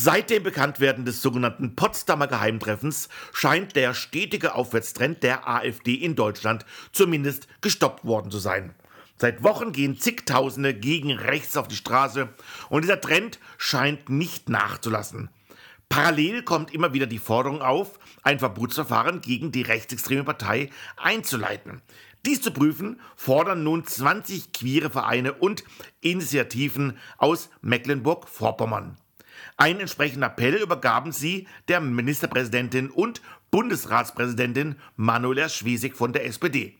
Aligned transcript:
Seit 0.00 0.30
dem 0.30 0.44
Bekanntwerden 0.44 1.04
des 1.04 1.22
sogenannten 1.22 1.74
Potsdamer 1.74 2.28
Geheimtreffens 2.28 3.08
scheint 3.32 3.74
der 3.74 3.94
stetige 3.94 4.54
Aufwärtstrend 4.54 5.24
der 5.24 5.48
AfD 5.48 5.92
in 5.94 6.14
Deutschland 6.14 6.64
zumindest 6.92 7.48
gestoppt 7.62 8.04
worden 8.04 8.30
zu 8.30 8.38
sein. 8.38 8.76
Seit 9.16 9.42
Wochen 9.42 9.72
gehen 9.72 9.98
zigtausende 9.98 10.72
gegen 10.72 11.10
rechts 11.10 11.56
auf 11.56 11.66
die 11.66 11.74
Straße 11.74 12.28
und 12.68 12.82
dieser 12.82 13.00
Trend 13.00 13.40
scheint 13.56 14.08
nicht 14.08 14.48
nachzulassen. 14.48 15.30
Parallel 15.88 16.44
kommt 16.44 16.72
immer 16.72 16.92
wieder 16.92 17.08
die 17.08 17.18
Forderung 17.18 17.60
auf, 17.60 17.98
ein 18.22 18.38
Verbotsverfahren 18.38 19.20
gegen 19.20 19.50
die 19.50 19.62
rechtsextreme 19.62 20.22
Partei 20.22 20.70
einzuleiten. 20.96 21.82
Dies 22.24 22.40
zu 22.40 22.52
prüfen, 22.52 23.00
fordern 23.16 23.64
nun 23.64 23.84
20 23.84 24.52
queere 24.52 24.90
Vereine 24.90 25.32
und 25.32 25.64
Initiativen 26.00 26.98
aus 27.16 27.50
Mecklenburg-Vorpommern. 27.62 28.96
Einen 29.60 29.80
entsprechenden 29.80 30.22
Appell 30.22 30.54
übergaben 30.54 31.10
sie 31.10 31.48
der 31.66 31.80
Ministerpräsidentin 31.80 32.90
und 32.90 33.20
Bundesratspräsidentin 33.50 34.76
Manuela 34.94 35.48
Schwesig 35.48 35.96
von 35.96 36.12
der 36.12 36.26
SPD. 36.26 36.76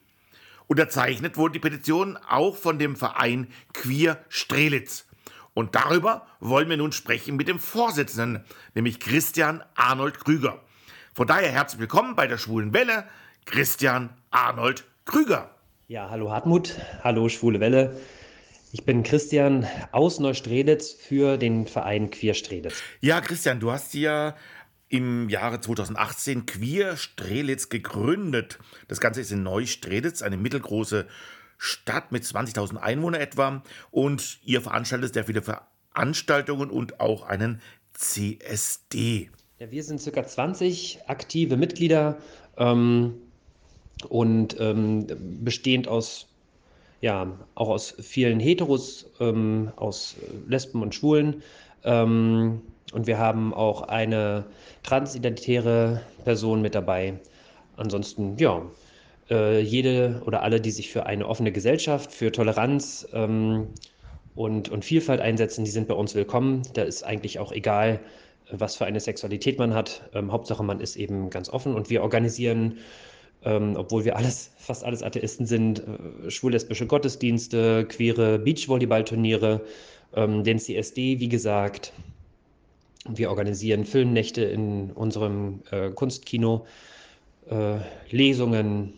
Unterzeichnet 0.69 1.37
wurde 1.37 1.55
die 1.55 1.59
Petition 1.59 2.17
auch 2.29 2.57
von 2.57 2.79
dem 2.79 2.95
Verein 2.95 3.49
Queer 3.73 4.25
Strelitz. 4.29 5.07
Und 5.55 5.75
darüber 5.75 6.29
wollen 6.39 6.71
wir 6.71 6.77
nun 6.77 6.93
sprechen 6.93 7.35
mit 7.35 7.49
dem 7.49 7.59
Vorsitzenden, 7.59 8.45
nämlich 8.77 9.01
Christian 9.01 9.65
Arnold 9.75 10.21
Krüger. 10.21 10.61
Von 11.15 11.27
daher 11.27 11.51
herzlich 11.51 11.81
willkommen 11.81 12.15
bei 12.15 12.29
der 12.29 12.39
Schwulen 12.39 12.73
Welle, 12.73 13.09
Christian 13.45 14.11
Arnold 14.31 14.85
Krüger. 15.05 15.51
Ja, 15.89 16.11
hallo 16.11 16.31
Hartmut, 16.31 16.77
hallo 17.03 17.29
Schwule 17.29 17.59
Welle. 17.59 17.99
Ich 18.71 18.85
bin 18.85 19.03
Christian 19.03 19.67
aus 19.93 20.21
Neustrelitz 20.21 20.93
für 20.93 21.39
den 21.39 21.67
Verein 21.67 22.11
Queer 22.11 22.35
Strelitz. 22.35 22.83
Ja, 23.01 23.23
Christian, 23.23 23.61
du 23.61 23.73
hast 23.73 23.95
ja 23.95 24.37
im 24.91 25.31
Jahre 25.31 25.61
2018 25.61 26.45
Queer 26.45 26.99
Strelitz 26.99 27.71
gegründet. 27.71 28.59
Das 28.87 29.01
Ganze 29.01 29.23
ist 29.23 29.33
in 29.33 29.43
Neustrelitz, 29.43 30.21
eine 30.21 30.37
mittelgroße 30.37 31.07
Stadt 31.57 32.13
mit 32.13 32.25
20.000 32.25 32.77
Einwohnern 32.77 33.23
etwa. 33.23 33.63
Und 33.91 34.39
ihr 34.45 34.61
veranstaltet 34.61 35.15
sehr 35.15 35.25
viele 35.25 35.43
Veranstaltungen 35.43 36.69
und 36.69 37.01
auch 37.01 37.23
einen 37.23 37.63
CSD. 37.95 39.31
Ja, 39.61 39.71
wir 39.71 39.83
sind 39.83 39.99
circa 39.99 40.27
20 40.27 41.01
aktive 41.07 41.57
Mitglieder 41.57 42.19
ähm, 42.59 43.15
und 44.11 44.61
ähm, 44.61 45.07
bestehend 45.43 45.89
aus 45.89 46.28
ja, 47.01 47.39
auch 47.55 47.69
aus 47.69 47.95
vielen 48.01 48.41
Heteros, 48.41 49.11
ähm, 49.21 49.73
aus 49.77 50.17
Lesben 50.49 50.83
und 50.83 50.95
Schwulen. 50.95 51.43
Ähm, 51.85 52.63
und 52.93 53.07
wir 53.07 53.19
haben 53.19 53.53
auch 53.55 53.83
eine 53.83 54.45
transidentitäre 54.83 56.01
Person 56.25 56.63
mit 56.63 56.75
dabei. 56.75 57.15
Ansonsten, 57.77 58.37
ja, 58.39 58.63
äh, 59.31 59.61
jede 59.61 60.23
oder 60.25 60.43
alle, 60.43 60.61
die 60.61 60.71
sich 60.71 60.91
für 60.91 61.07
eine 61.07 61.27
offene 61.27 61.53
Gesellschaft, 61.53 62.13
für 62.13 62.33
Toleranz 62.33 63.07
ähm, 63.13 63.69
und, 64.35 64.69
und 64.71 64.85
Vielfalt 64.85 65.21
einsetzen, 65.21 65.65
die 65.65 65.71
sind 65.71 65.87
bei 65.87 65.95
uns 65.95 66.15
willkommen. 66.15 66.63
Da 66.75 66.83
ist 66.83 67.03
eigentlich 67.03 67.39
auch 67.39 67.53
egal, 67.53 68.01
was 68.51 68.77
für 68.77 68.87
eine 68.87 69.01
Sexualität 69.01 69.59
man 69.59 69.75
hat. 69.75 70.09
Ähm, 70.15 70.33
Hauptsache, 70.33 70.63
man 70.63 70.81
ist 70.81 70.97
eben 70.97 71.31
ganz 71.31 71.51
offen 71.51 71.75
und 71.75 71.91
wir 71.91 72.03
organisieren 72.03 72.79
ähm, 73.45 73.75
obwohl 73.77 74.05
wir 74.05 74.17
alles, 74.17 74.51
fast 74.57 74.85
alles 74.85 75.03
Atheisten 75.03 75.47
sind, 75.47 75.81
äh, 75.81 76.31
schwul-lesbische 76.31 76.87
Gottesdienste, 76.87 77.87
queere 77.87 78.39
Beachvolleyballturniere, 78.39 79.61
ähm, 80.15 80.45
den 80.45 80.59
CSD, 80.59 81.21
wie 81.21 81.29
gesagt. 81.29 81.93
Wir 83.09 83.31
organisieren 83.31 83.85
Filmnächte 83.85 84.43
in 84.43 84.91
unserem 84.91 85.63
äh, 85.71 85.91
Kunstkino, 85.91 86.67
äh, 87.49 87.77
Lesungen, 88.11 88.93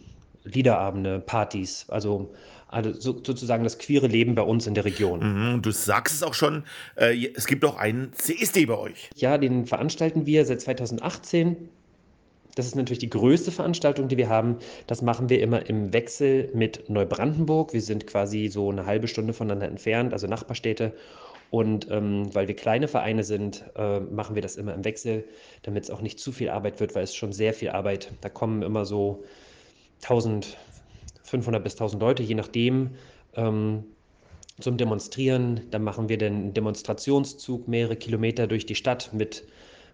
Liederabende, 0.44 1.20
Partys, 1.20 1.84
also, 1.88 2.32
also 2.68 2.92
so, 2.92 3.22
sozusagen 3.22 3.62
das 3.62 3.78
queere 3.78 4.06
Leben 4.06 4.34
bei 4.34 4.42
uns 4.42 4.66
in 4.66 4.74
der 4.74 4.84
Region. 4.84 5.20
Mhm, 5.54 5.62
du 5.62 5.70
sagst 5.70 6.14
es 6.14 6.22
auch 6.22 6.34
schon, 6.34 6.64
äh, 6.96 7.28
es 7.36 7.46
gibt 7.46 7.64
auch 7.64 7.76
einen 7.76 8.12
CSD 8.14 8.66
bei 8.66 8.78
euch. 8.78 9.10
Ja, 9.16 9.36
den 9.36 9.66
veranstalten 9.66 10.24
wir 10.24 10.46
seit 10.46 10.62
2018 10.62 11.68
das 12.54 12.66
ist 12.66 12.76
natürlich 12.76 12.98
die 12.98 13.10
größte 13.10 13.52
Veranstaltung, 13.52 14.08
die 14.08 14.16
wir 14.16 14.28
haben. 14.28 14.56
Das 14.86 15.02
machen 15.02 15.28
wir 15.28 15.40
immer 15.40 15.68
im 15.68 15.92
Wechsel 15.92 16.50
mit 16.54 16.88
Neubrandenburg. 16.88 17.72
Wir 17.72 17.82
sind 17.82 18.06
quasi 18.06 18.48
so 18.48 18.70
eine 18.70 18.86
halbe 18.86 19.08
Stunde 19.08 19.32
voneinander 19.32 19.68
entfernt, 19.68 20.12
also 20.12 20.26
Nachbarstädte. 20.26 20.92
Und 21.50 21.90
ähm, 21.90 22.32
weil 22.32 22.46
wir 22.46 22.54
kleine 22.54 22.86
Vereine 22.86 23.24
sind, 23.24 23.64
äh, 23.76 24.00
machen 24.00 24.36
wir 24.36 24.42
das 24.42 24.56
immer 24.56 24.72
im 24.72 24.84
Wechsel, 24.84 25.24
damit 25.62 25.84
es 25.84 25.90
auch 25.90 26.00
nicht 26.00 26.20
zu 26.20 26.30
viel 26.30 26.50
Arbeit 26.50 26.78
wird, 26.78 26.94
weil 26.94 27.02
es 27.02 27.14
schon 27.14 27.32
sehr 27.32 27.54
viel 27.54 27.70
Arbeit. 27.70 28.12
Da 28.20 28.28
kommen 28.28 28.62
immer 28.62 28.84
so 28.84 29.24
1500 30.02 31.62
bis 31.62 31.74
1000 31.74 32.00
Leute, 32.00 32.22
je 32.22 32.36
nachdem, 32.36 32.90
ähm, 33.34 33.84
zum 34.60 34.76
Demonstrieren. 34.76 35.62
Dann 35.70 35.82
machen 35.82 36.08
wir 36.08 36.18
den 36.18 36.54
Demonstrationszug 36.54 37.66
mehrere 37.66 37.96
Kilometer 37.96 38.46
durch 38.46 38.64
die 38.64 38.76
Stadt 38.76 39.12
mit 39.12 39.44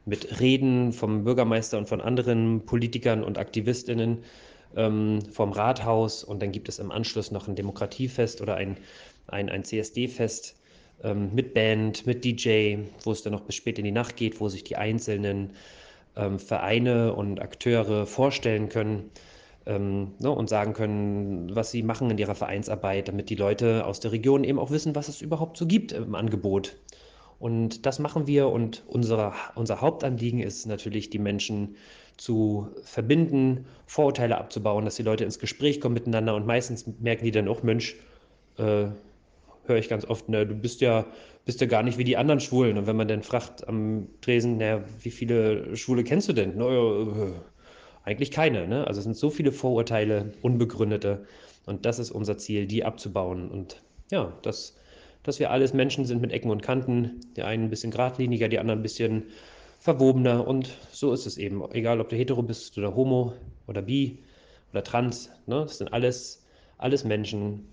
mit 0.07 0.41
Reden 0.41 0.93
vom 0.93 1.25
Bürgermeister 1.25 1.77
und 1.77 1.89
von 1.89 2.01
anderen 2.01 2.65
Politikern 2.65 3.23
und 3.23 3.39
Aktivistinnen 3.39 4.25
ähm, 4.77 5.21
vom 5.31 5.53
Rathaus. 5.53 6.25
Und 6.25 6.41
dann 6.41 6.53
gibt 6.53 6.69
es 6.69 6.79
im 6.79 6.91
Anschluss 6.91 7.31
noch 7.31 7.49
ein 7.49 7.57
Demokratiefest 7.57 8.41
oder 8.41 8.55
ein, 8.55 8.79
ein, 9.27 9.49
ein 9.49 9.65
CSD-Fest 9.65 10.57
ähm, 11.03 11.35
mit 11.35 11.55
Band, 11.55 12.07
mit 12.07 12.25
DJ, 12.25 12.77
wo 13.03 13.11
es 13.11 13.23
dann 13.23 13.33
noch 13.33 13.43
bis 13.43 13.57
spät 13.57 13.79
in 13.79 13.85
die 13.85 13.93
Nacht 13.93 14.17
geht, 14.17 14.41
wo 14.41 14.49
sich 14.49 14.63
die 14.65 14.77
einzelnen 14.77 15.51
ähm, 16.17 16.39
Vereine 16.39 17.13
und 17.13 17.43
Akteure 17.43 18.07
vorstellen 18.07 18.69
können. 18.69 19.11
Ähm, 19.67 20.13
ne, 20.21 20.31
und 20.31 20.49
sagen 20.49 20.75
können, 20.75 21.57
was 21.57 21.73
sie 21.73 21.83
machen 21.83 22.09
in 22.09 22.19
ihrer 22.19 22.37
Vereinsarbeit, 22.37 23.09
damit 23.09 23.31
die 23.31 23.35
Leute 23.35 23.85
aus 23.85 23.99
der 23.99 24.13
Region 24.13 24.45
eben 24.45 24.61
auch 24.61 24.71
wissen, 24.71 24.95
was 24.95 25.09
es 25.09 25.21
überhaupt 25.21 25.57
so 25.57 25.67
gibt 25.67 25.91
im 25.91 26.15
Angebot. 26.15 26.77
Und 27.39 27.85
das 27.87 27.99
machen 27.99 28.27
wir 28.27 28.49
und 28.49 28.83
unsere, 28.87 29.33
unser 29.55 29.81
Hauptanliegen 29.81 30.41
ist 30.41 30.67
natürlich, 30.67 31.11
die 31.11 31.19
Menschen 31.19 31.77
zu 32.17 32.69
verbinden, 32.83 33.67
Vorurteile 33.87 34.39
abzubauen, 34.39 34.85
dass 34.87 34.97
die 34.97 35.03
Leute 35.03 35.25
ins 35.25 35.39
Gespräch 35.39 35.81
kommen 35.81 35.95
miteinander 35.95 36.35
und 36.35 36.47
meistens 36.47 36.87
merken 37.01 37.25
die 37.25 37.31
dann 37.31 37.49
auch, 37.49 37.63
Mensch, 37.63 37.97
äh, 38.59 38.87
höre 39.69 39.77
ich 39.79 39.89
ganz 39.89 40.05
oft, 40.05 40.29
ne, 40.29 40.47
du 40.47 40.55
bist 40.55 40.81
ja, 40.81 41.07
bist 41.45 41.61
ja 41.61 41.67
gar 41.67 41.83
nicht 41.83 41.99
wie 41.99 42.05
die 42.05 42.17
anderen 42.17 42.41
Schwulen. 42.41 42.79
Und 42.79 42.87
wenn 42.87 42.97
man 42.97 43.09
dann 43.09 43.23
fragt 43.23 43.69
am 43.69 44.09
Tresen, 44.21 44.57
na, 44.59 44.83
wie 45.03 45.11
viele 45.11 45.77
Schwule 45.77 46.05
kennst 46.05 46.29
du 46.29 46.33
denn? 46.33 46.55
Na, 46.57 46.67
äh, 46.69 47.33
eigentlich 48.05 48.31
keine. 48.31 48.67
Ne? 48.67 48.87
Also 48.87 48.99
es 48.99 49.05
sind 49.05 49.17
so 49.17 49.31
viele 49.31 49.53
Vorurteile, 49.53 50.33
unbegründete. 50.43 51.27
Und 51.67 51.85
das 51.85 51.99
ist 51.99 52.11
unser 52.11 52.39
Ziel, 52.39 52.67
die 52.67 52.85
abzubauen. 52.85 53.51
Und 53.51 53.83
ja, 54.11 54.33
das 54.43 54.77
dass 55.27 55.41
wir 55.41 55.51
alles 55.51 55.75
Menschen 55.75 56.05
sind 56.05 56.23
mit 56.23 56.33
Ecken 56.33 56.51
und 56.51 56.63
Kanten. 56.63 57.21
Der 57.35 57.47
einen 57.47 57.65
ein 57.65 57.71
bisschen 57.71 57.91
geradliniger, 57.91 58.49
die 58.49 58.61
anderen 58.61 58.79
ein 58.79 58.83
bisschen 58.83 59.25
verwobener. 59.81 60.47
Und 60.47 60.71
so 60.93 61.13
ist 61.13 61.27
es 61.27 61.37
eben. 61.37 61.63
Egal, 61.73 62.01
ob 62.01 62.09
du 62.09 62.17
hetero 62.17 62.43
bist 62.43 62.79
oder 62.79 62.95
homo 62.95 63.35
oder 63.67 63.83
bi 63.83 64.19
oder 64.73 64.85
trans. 64.85 65.31
Ne? 65.47 65.63
Das 65.63 65.79
sind 65.79 65.93
alles, 65.93 66.45
alles 66.79 67.05
Menschen, 67.05 67.67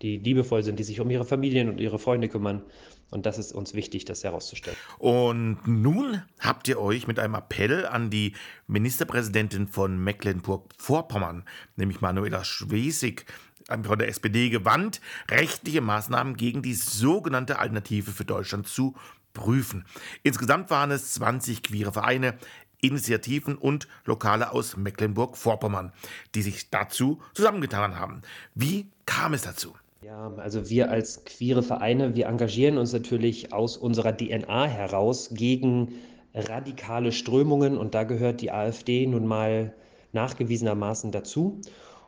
die 0.00 0.18
liebevoll 0.18 0.62
sind, 0.62 0.78
die 0.78 0.84
sich 0.84 1.00
um 1.00 1.10
ihre 1.10 1.24
Familien 1.24 1.68
und 1.68 1.80
ihre 1.80 1.98
Freunde 1.98 2.28
kümmern. 2.28 2.62
Und 3.10 3.26
das 3.26 3.36
ist 3.36 3.52
uns 3.52 3.74
wichtig, 3.74 4.06
das 4.06 4.24
herauszustellen. 4.24 4.78
Und 4.98 5.58
nun 5.66 6.22
habt 6.40 6.66
ihr 6.68 6.80
euch 6.80 7.06
mit 7.06 7.18
einem 7.18 7.34
Appell 7.34 7.84
an 7.84 8.08
die 8.08 8.32
Ministerpräsidentin 8.68 9.66
von 9.66 10.02
Mecklenburg-Vorpommern, 10.02 11.44
nämlich 11.76 12.00
Manuela 12.00 12.42
Schwesig, 12.42 13.26
von 13.66 13.98
der 13.98 14.08
SPD 14.08 14.50
gewandt, 14.50 15.00
rechtliche 15.30 15.80
Maßnahmen 15.80 16.36
gegen 16.36 16.62
die 16.62 16.74
sogenannte 16.74 17.58
Alternative 17.58 18.10
für 18.10 18.24
Deutschland 18.24 18.66
zu 18.66 18.94
prüfen. 19.32 19.84
Insgesamt 20.22 20.70
waren 20.70 20.90
es 20.90 21.14
20 21.14 21.62
queere 21.62 21.92
Vereine, 21.92 22.34
Initiativen 22.80 23.56
und 23.56 23.86
Lokale 24.04 24.52
aus 24.52 24.76
Mecklenburg-Vorpommern, 24.76 25.92
die 26.34 26.42
sich 26.42 26.68
dazu 26.70 27.20
zusammengetan 27.32 27.98
haben. 27.98 28.22
Wie 28.54 28.86
kam 29.06 29.34
es 29.34 29.42
dazu? 29.42 29.74
Ja, 30.02 30.32
also 30.36 30.68
wir 30.68 30.90
als 30.90 31.24
queere 31.24 31.62
Vereine, 31.62 32.16
wir 32.16 32.26
engagieren 32.26 32.76
uns 32.76 32.92
natürlich 32.92 33.52
aus 33.52 33.76
unserer 33.76 34.16
DNA 34.16 34.66
heraus 34.66 35.30
gegen 35.32 35.94
radikale 36.34 37.12
Strömungen 37.12 37.78
und 37.78 37.94
da 37.94 38.02
gehört 38.02 38.40
die 38.40 38.50
AfD 38.50 39.06
nun 39.06 39.26
mal 39.26 39.72
nachgewiesenermaßen 40.12 41.12
dazu. 41.12 41.60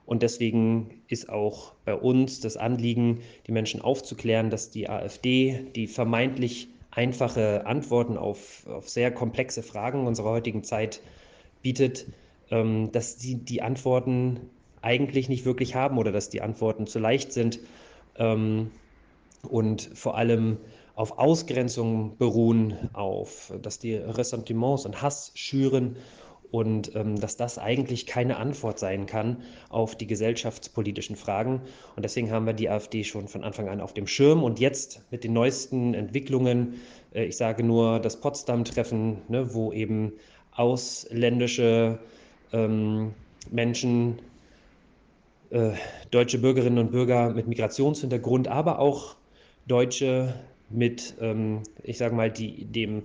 Und 0.06 0.23
deswegen 0.23 1.03
ist 1.09 1.29
auch 1.31 1.73
bei 1.85 1.95
uns 1.95 2.41
das 2.41 2.56
Anliegen, 2.56 3.23
die 3.47 3.53
Menschen 3.53 3.81
aufzuklären, 3.81 4.51
dass 4.51 4.71
die 4.71 4.89
AfD 4.89 5.67
die 5.75 5.87
vermeintlich 5.87 6.69
einfache 6.91 7.67
Antworten 7.67 8.17
auf, 8.17 8.67
auf 8.67 8.89
sehr 8.89 9.11
komplexe 9.11 9.62
Fragen 9.62 10.06
unserer 10.06 10.31
heutigen 10.31 10.62
Zeit 10.62 11.01
bietet, 11.62 12.06
ähm, 12.51 12.93
dass 12.93 13.19
sie 13.19 13.37
die 13.37 13.62
Antworten 13.62 14.41
eigentlich 14.83 15.29
nicht 15.29 15.47
wirklich 15.47 15.75
haben 15.75 15.99
oder 15.99 16.12
dass 16.12 16.29
die 16.29 16.43
Antworten 16.43 16.87
zu 16.87 16.99
leicht 16.99 17.33
sind 17.33 17.59
ähm, 18.17 18.71
und 19.49 19.91
vor 19.95 20.17
allem 20.17 20.59
auf 20.95 21.19
Ausgrenzung 21.19 22.17
beruhen, 22.19 22.91
auf 22.93 23.53
dass 23.61 23.79
die 23.79 23.95
Ressentiments 23.95 24.85
und 24.85 25.03
Hass 25.03 25.33
schüren 25.35 25.97
und 26.55 26.95
ähm, 26.95 27.21
dass 27.21 27.37
das 27.37 27.59
eigentlich 27.59 28.06
keine 28.06 28.37
Antwort 28.37 28.79
sein 28.79 29.06
kann 29.06 29.39
auf 29.71 29.97
die 29.97 30.06
gesellschaftspolitischen 30.06 31.17
Fragen. 31.17 31.62
Und 31.97 32.05
deswegen 32.05 32.31
haben 32.31 32.47
wir 32.47 32.53
die 32.53 32.71
AfD 32.71 33.03
schon 33.03 33.27
von 33.27 33.43
Anfang 33.43 33.69
an 33.69 33.81
auf 33.81 33.93
dem 33.93 34.06
Schirm. 34.06 34.45
Und 34.45 34.61
jetzt 34.61 35.03
mit 35.11 35.25
den 35.25 35.33
neuesten 35.33 35.95
Entwicklungen, 35.95 36.81
äh, 37.12 37.25
ich 37.25 37.37
sage 37.37 37.65
nur 37.65 37.99
das 37.99 38.21
Potsdam-Treffen, 38.21 39.23
ne, 39.27 39.53
wo 39.53 39.73
eben 39.73 40.12
ausländische 40.53 41.99
ähm, 42.53 43.15
Menschen, 43.50 44.21
äh, 45.50 45.73
deutsche 46.12 46.39
Bürgerinnen 46.39 46.79
und 46.79 46.93
Bürger 46.93 47.31
mit 47.31 47.49
Migrationshintergrund, 47.49 48.47
aber 48.47 48.79
auch 48.79 49.17
Deutsche 49.67 50.37
mit, 50.71 51.15
ähm, 51.21 51.65
ich 51.83 51.99
sage 51.99 52.15
mal, 52.15 52.31
die, 52.31 52.65
dem, 52.65 53.03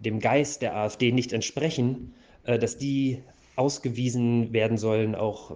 dem 0.00 0.20
Geist 0.20 0.60
der 0.60 0.76
AfD 0.76 1.12
nicht 1.12 1.32
entsprechen, 1.32 2.12
dass 2.44 2.76
die 2.76 3.22
ausgewiesen 3.56 4.52
werden 4.52 4.78
sollen, 4.78 5.14
auch, 5.14 5.52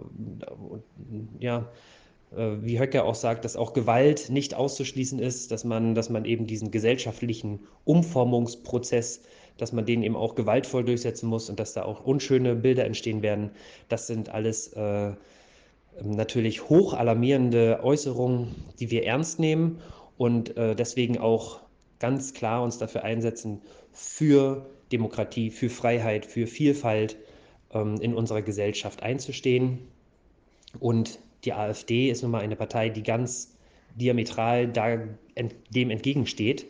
ja, 1.38 1.70
äh, 2.36 2.56
wie 2.60 2.78
Höcke 2.78 3.04
auch 3.04 3.14
sagt, 3.14 3.44
dass 3.44 3.56
auch 3.56 3.72
Gewalt 3.72 4.30
nicht 4.30 4.54
auszuschließen 4.54 5.18
ist, 5.18 5.50
dass 5.50 5.64
man, 5.64 5.94
dass 5.94 6.10
man 6.10 6.24
eben 6.24 6.46
diesen 6.46 6.70
gesellschaftlichen 6.70 7.60
Umformungsprozess, 7.84 9.22
dass 9.56 9.72
man 9.72 9.86
den 9.86 10.02
eben 10.02 10.16
auch 10.16 10.34
gewaltvoll 10.34 10.84
durchsetzen 10.84 11.28
muss 11.28 11.48
und 11.48 11.60
dass 11.60 11.74
da 11.74 11.84
auch 11.84 12.04
unschöne 12.04 12.56
Bilder 12.56 12.84
entstehen 12.84 13.22
werden. 13.22 13.50
Das 13.88 14.06
sind 14.06 14.28
alles 14.28 14.72
äh, 14.72 15.12
natürlich 16.02 16.68
hoch 16.68 16.92
alarmierende 16.92 17.80
Äußerungen, 17.82 18.54
die 18.80 18.90
wir 18.90 19.04
ernst 19.04 19.38
nehmen 19.38 19.80
und 20.18 20.56
äh, 20.56 20.74
deswegen 20.74 21.18
auch 21.18 21.60
ganz 22.00 22.34
klar 22.34 22.62
uns 22.62 22.78
dafür 22.78 23.04
einsetzen, 23.04 23.62
für 23.92 24.66
Demokratie, 24.92 25.50
für 25.50 25.70
Freiheit, 25.70 26.26
für 26.26 26.46
Vielfalt 26.46 27.16
ähm, 27.72 27.96
in 28.00 28.14
unserer 28.14 28.42
Gesellschaft 28.42 29.02
einzustehen. 29.02 29.78
Und 30.80 31.18
die 31.44 31.52
AfD 31.52 32.10
ist 32.10 32.22
nun 32.22 32.30
mal 32.30 32.42
eine 32.42 32.56
Partei, 32.56 32.88
die 32.88 33.02
ganz 33.02 33.54
diametral 33.94 34.68
da, 34.68 34.98
ent, 35.34 35.54
dem 35.70 35.90
entgegensteht 35.90 36.66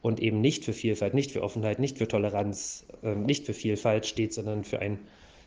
und 0.00 0.20
eben 0.20 0.40
nicht 0.40 0.64
für 0.64 0.72
Vielfalt, 0.72 1.14
nicht 1.14 1.30
für 1.30 1.42
Offenheit, 1.42 1.78
nicht 1.78 1.98
für 1.98 2.08
Toleranz, 2.08 2.84
äh, 3.02 3.14
nicht 3.14 3.46
für 3.46 3.54
Vielfalt 3.54 4.06
steht, 4.06 4.32
sondern 4.32 4.64
für 4.64 4.80
ein 4.80 4.98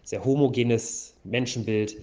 sehr 0.03 0.23
homogenes 0.23 1.15
Menschenbild. 1.23 1.97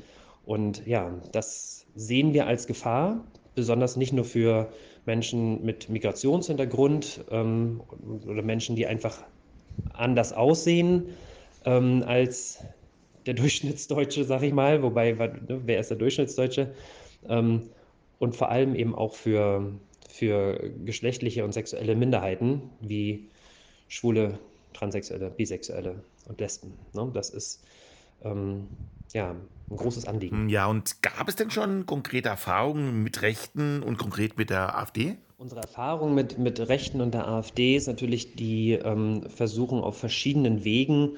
Und 0.45 0.87
ja, 0.87 1.19
das 1.33 1.87
sehen 1.95 2.35
wir 2.35 2.47
als 2.47 2.67
Gefahr, 2.67 3.25
besonders 3.55 3.97
nicht 3.97 4.13
nur 4.13 4.25
für 4.25 4.73
Menschen 5.05 5.65
mit 5.65 5.89
Migrationshintergrund 5.89 7.25
ähm, 7.31 7.81
oder 8.27 8.43
Menschen, 8.43 8.77
die 8.77 8.87
einfach 8.87 9.23
anders 9.93 10.33
aussehen 10.33 11.07
ähm, 11.65 12.05
als 12.07 12.59
der 13.27 13.35
Durchschnittsdeutsche, 13.35 14.25
sag 14.25 14.43
ich 14.43 14.53
mal. 14.53 14.83
Wobei, 14.83 15.13
ne, 15.13 15.61
wer 15.65 15.81
ist 15.81 15.91
der 15.91 15.99
Durchschnittsdeutsche? 15.99 16.75
Ähm, 17.29 17.71
und 18.19 18.37
vor 18.37 18.51
allem 18.51 18.75
eben 18.75 18.95
auch 18.95 19.15
für, 19.15 19.73
für 20.09 20.71
geschlechtliche 20.85 21.45
und 21.45 21.53
sexuelle 21.53 21.97
Minderheiten 21.97 22.71
wie 22.81 23.29
Schwule, 23.89 24.39
Transsexuelle, 24.75 25.31
Bisexuelle 25.31 26.03
und 26.27 26.41
Lesben. 26.41 26.73
Ne? 26.93 27.11
Das 27.13 27.31
ist 27.31 27.65
ähm, 28.25 28.69
ja, 29.13 29.31
ein 29.71 29.77
großes 29.77 30.07
Anliegen. 30.07 30.49
Ja, 30.49 30.67
und 30.67 31.03
gab 31.03 31.29
es 31.29 31.37
denn 31.37 31.51
schon 31.51 31.87
konkrete 31.87 32.29
Erfahrungen 32.29 33.03
mit 33.03 33.23
Rechten 33.23 33.83
und 33.83 33.99
konkret 33.99 34.39
mit 34.39 34.51
der 34.51 34.79
AfD? 34.79 35.17
Unsere 35.43 35.63
Erfahrung 35.63 36.15
mit, 36.15 36.39
mit 36.39 36.61
Rechten 36.69 37.01
und 37.01 37.15
der 37.15 37.27
AfD 37.27 37.75
ist 37.75 37.89
natürlich, 37.89 38.37
die 38.37 38.75
ähm, 38.75 39.25
versuchen 39.29 39.81
auf 39.81 39.97
verschiedenen 39.97 40.63
Wegen 40.63 41.17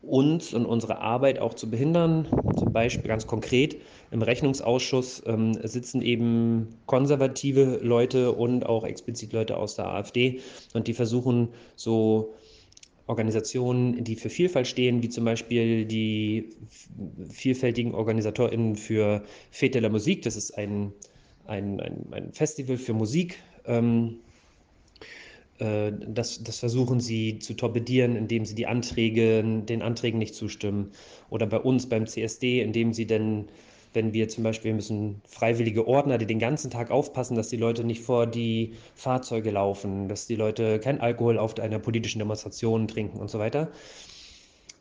uns 0.00 0.54
und 0.54 0.64
unsere 0.64 1.00
Arbeit 1.00 1.40
auch 1.40 1.52
zu 1.52 1.68
behindern. 1.68 2.26
Zum 2.56 2.72
Beispiel 2.72 3.06
ganz 3.06 3.26
konkret 3.26 3.76
im 4.10 4.22
Rechnungsausschuss 4.22 5.22
ähm, 5.26 5.52
sitzen 5.62 6.00
eben 6.00 6.68
konservative 6.86 7.80
Leute 7.82 8.32
und 8.32 8.64
auch 8.64 8.82
explizit 8.82 9.34
Leute 9.34 9.58
aus 9.58 9.76
der 9.76 9.88
AfD 9.88 10.40
und 10.72 10.88
die 10.88 10.94
versuchen 10.94 11.50
so 11.76 12.32
Organisationen, 13.08 14.02
die 14.02 14.16
für 14.16 14.30
Vielfalt 14.30 14.68
stehen, 14.68 15.02
wie 15.02 15.10
zum 15.10 15.26
Beispiel 15.26 15.84
die 15.84 16.48
vielfältigen 17.28 17.94
OrganisatorInnen 17.94 18.76
für 18.76 19.22
Fete 19.50 19.72
de 19.72 19.82
la 19.82 19.90
Musik. 19.90 20.22
Das 20.22 20.36
ist 20.36 20.56
ein, 20.56 20.94
ein, 21.44 21.78
ein, 21.78 22.06
ein 22.10 22.32
Festival 22.32 22.78
für 22.78 22.94
Musik. 22.94 23.36
Ähm, 23.66 24.16
äh, 25.58 25.92
das, 26.06 26.42
das 26.42 26.58
versuchen 26.58 27.00
sie 27.00 27.38
zu 27.38 27.54
torpedieren, 27.54 28.16
indem 28.16 28.44
sie 28.44 28.54
die 28.54 28.66
Anträge, 28.66 29.42
den 29.44 29.82
Anträgen 29.82 30.18
nicht 30.18 30.34
zustimmen. 30.34 30.92
Oder 31.28 31.46
bei 31.46 31.58
uns 31.58 31.88
beim 31.88 32.06
CSD, 32.06 32.62
indem 32.62 32.92
sie 32.92 33.06
dann 33.06 33.48
wenn 33.92 34.12
wir 34.12 34.28
zum 34.28 34.44
Beispiel 34.44 34.72
müssen 34.72 35.20
freiwillige 35.26 35.86
Ordner, 35.86 36.18
die 36.18 36.26
den 36.26 36.38
ganzen 36.38 36.70
Tag 36.70 36.90
aufpassen, 36.90 37.34
dass 37.34 37.48
die 37.48 37.56
Leute 37.56 37.84
nicht 37.84 38.02
vor 38.02 38.26
die 38.26 38.74
Fahrzeuge 38.94 39.50
laufen, 39.50 40.08
dass 40.08 40.26
die 40.26 40.36
Leute 40.36 40.78
kein 40.78 41.00
Alkohol 41.00 41.38
auf 41.38 41.58
einer 41.58 41.78
politischen 41.78 42.20
Demonstration 42.20 42.86
trinken 42.86 43.18
und 43.18 43.30
so 43.30 43.38
weiter. 43.38 43.70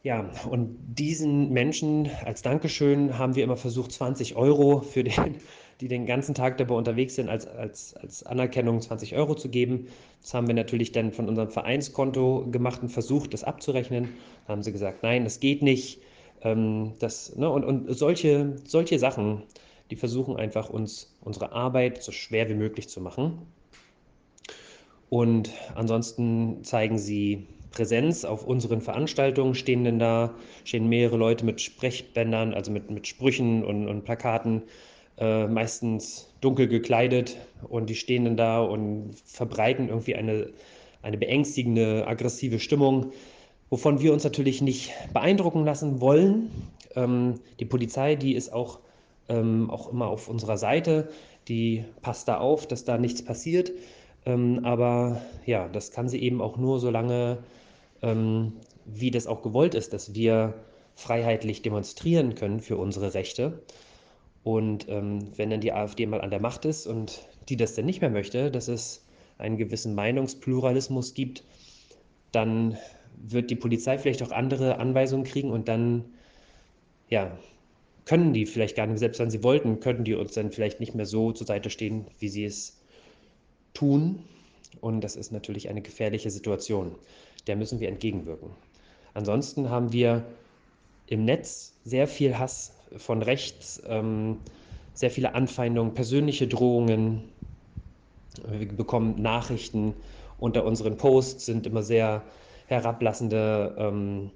Ja, 0.03 0.31
und 0.49 0.77
diesen 0.87 1.51
Menschen 1.51 2.09
als 2.23 2.41
Dankeschön 2.41 3.17
haben 3.17 3.35
wir 3.35 3.43
immer 3.43 3.57
versucht, 3.57 3.91
20 3.91 4.35
Euro 4.35 4.81
für 4.81 5.03
den, 5.03 5.35
die 5.81 5.87
den 5.87 6.05
ganzen 6.05 6.35
Tag 6.35 6.57
dabei 6.57 6.75
unterwegs 6.75 7.15
sind, 7.15 7.29
als, 7.29 7.47
als, 7.47 7.93
als 7.95 8.23
Anerkennung 8.23 8.81
20 8.81 9.15
Euro 9.15 9.35
zu 9.35 9.49
geben. 9.49 9.87
Das 10.21 10.33
haben 10.33 10.47
wir 10.47 10.55
natürlich 10.55 10.91
dann 10.91 11.13
von 11.13 11.29
unserem 11.29 11.49
Vereinskonto 11.49 12.47
gemacht 12.51 12.81
und 12.81 12.89
versucht, 12.89 13.33
das 13.33 13.43
abzurechnen. 13.43 14.09
Da 14.45 14.53
haben 14.53 14.63
sie 14.63 14.73
gesagt, 14.73 15.03
nein, 15.03 15.23
das 15.23 15.39
geht 15.39 15.61
nicht 15.61 16.01
ähm, 16.41 16.93
das, 16.99 17.35
ne, 17.35 17.49
und, 17.49 17.63
und 17.63 17.93
solche, 17.97 18.55
solche 18.65 18.99
Sachen, 18.99 19.43
die 19.91 19.95
versuchen 19.95 20.37
einfach 20.37 20.69
uns 20.69 21.15
unsere 21.21 21.51
Arbeit 21.51 22.03
so 22.03 22.11
schwer 22.11 22.49
wie 22.49 22.55
möglich 22.55 22.89
zu 22.89 23.01
machen. 23.01 23.39
Und 25.09 25.51
ansonsten 25.75 26.63
zeigen 26.63 26.99
sie 26.99 27.47
Präsenz 27.71 28.25
auf 28.25 28.45
unseren 28.45 28.81
Veranstaltungen, 28.81 29.55
stehen 29.55 29.83
denn 29.83 29.99
da, 29.99 30.33
stehen 30.63 30.87
mehrere 30.87 31.17
Leute 31.17 31.45
mit 31.45 31.61
Sprechbändern, 31.61 32.53
also 32.53 32.71
mit, 32.71 32.91
mit 32.91 33.07
Sprüchen 33.07 33.63
und, 33.63 33.87
und 33.87 34.03
Plakaten, 34.03 34.63
äh, 35.19 35.47
meistens 35.47 36.33
dunkel 36.41 36.67
gekleidet 36.67 37.37
und 37.67 37.89
die 37.89 37.95
stehen 37.95 38.25
dann 38.25 38.37
da 38.37 38.61
und 38.61 39.15
verbreiten 39.25 39.89
irgendwie 39.89 40.15
eine, 40.15 40.51
eine 41.01 41.17
beängstigende, 41.17 42.07
aggressive 42.07 42.59
Stimmung 42.59 43.11
wovon 43.69 44.01
wir 44.01 44.13
uns 44.13 44.23
natürlich 44.23 44.61
nicht 44.61 44.91
beeindrucken 45.13 45.63
lassen 45.63 46.01
wollen. 46.01 46.49
Ähm, 46.95 47.35
die 47.59 47.65
Polizei, 47.65 48.15
die 48.15 48.35
ist 48.35 48.51
auch, 48.51 48.79
ähm, 49.27 49.69
auch 49.69 49.91
immer 49.91 50.07
auf 50.07 50.27
unserer 50.27 50.57
Seite, 50.57 51.09
die 51.47 51.85
passt 52.01 52.27
da 52.27 52.39
auf, 52.39 52.67
dass 52.67 52.83
da 52.83 52.97
nichts 52.97 53.23
passiert. 53.23 53.71
Ähm, 54.25 54.61
aber 54.63 55.21
ja, 55.45 55.67
das 55.67 55.91
kann 55.91 56.09
sie 56.09 56.21
eben 56.21 56.41
auch 56.41 56.57
nur 56.57 56.79
so 56.79 56.89
lange, 56.89 57.39
ähm, 58.01 58.53
wie 58.85 59.11
das 59.11 59.27
auch 59.27 59.41
gewollt 59.41 59.75
ist, 59.75 59.93
dass 59.93 60.13
wir 60.15 60.55
freiheitlich 60.95 61.61
demonstrieren 61.61 62.35
können 62.35 62.59
für 62.59 62.77
unsere 62.77 63.13
Rechte. 63.13 63.61
Und 64.43 64.87
ähm, 64.89 65.31
wenn 65.35 65.49
dann 65.49 65.61
die 65.61 65.73
AfD 65.73 66.05
mal 66.05 66.21
an 66.21 66.29
der 66.29 66.39
Macht 66.39 66.65
ist 66.65 66.87
und 66.87 67.27
die 67.49 67.57
das 67.57 67.75
dann 67.75 67.85
nicht 67.85 68.01
mehr 68.01 68.09
möchte, 68.09 68.51
dass 68.51 68.67
es 68.67 69.05
einen 69.37 69.57
gewissen 69.57 69.95
Meinungspluralismus 69.95 71.13
gibt, 71.13 71.43
dann 72.31 72.77
wird 73.17 73.49
die 73.49 73.55
Polizei 73.55 73.97
vielleicht 73.97 74.23
auch 74.23 74.31
andere 74.31 74.77
Anweisungen 74.77 75.25
kriegen 75.25 75.51
und 75.51 75.67
dann, 75.67 76.05
ja, 77.09 77.37
können 78.05 78.33
die 78.33 78.45
vielleicht 78.45 78.75
gar 78.75 78.87
nicht, 78.87 78.99
selbst 78.99 79.19
wenn 79.19 79.29
sie 79.29 79.43
wollten, 79.43 79.79
könnten 79.79 80.03
die 80.03 80.15
uns 80.15 80.33
dann 80.33 80.51
vielleicht 80.51 80.79
nicht 80.79 80.95
mehr 80.95 81.05
so 81.05 81.31
zur 81.31 81.45
Seite 81.45 81.69
stehen, 81.69 82.07
wie 82.17 82.29
sie 82.29 82.43
es 82.43 82.79
tun. 83.73 84.23
Und 84.81 85.01
das 85.01 85.15
ist 85.15 85.31
natürlich 85.31 85.69
eine 85.69 85.81
gefährliche 85.81 86.31
Situation. 86.31 86.95
Der 87.47 87.55
müssen 87.55 87.79
wir 87.79 87.89
entgegenwirken. 87.89 88.49
Ansonsten 89.13 89.69
haben 89.69 89.91
wir 89.91 90.25
im 91.07 91.25
Netz 91.25 91.73
sehr 91.83 92.07
viel 92.07 92.37
Hass 92.37 92.73
von 92.97 93.21
rechts, 93.21 93.81
ähm, 93.87 94.37
sehr 94.93 95.11
viele 95.11 95.35
Anfeindungen, 95.35 95.93
persönliche 95.93 96.47
Drohungen. 96.47 97.23
Wir 98.47 98.67
bekommen 98.67 99.21
Nachrichten 99.21 99.93
unter 100.37 100.65
unseren 100.65 100.97
Posts, 100.97 101.45
sind 101.45 101.67
immer 101.67 101.83
sehr 101.83 102.23
herablassende, 102.67 103.75
ähm, 103.77 104.31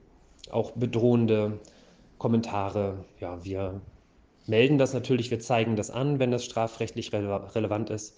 auch 0.50 0.72
bedrohende 0.72 1.60
Kommentare. 2.18 3.06
Ja, 3.20 3.44
wir 3.44 3.82
melden 4.48 4.78
das 4.78 4.94
natürlich, 4.94 5.32
wir 5.32 5.40
zeigen 5.40 5.76
das 5.76 5.92
an, 5.92 6.20
wenn 6.20 6.32
das 6.32 6.46
strafrechtlich 6.46 7.14
rele 7.14 7.56
relevant 7.56 7.90
ist. 7.90 8.18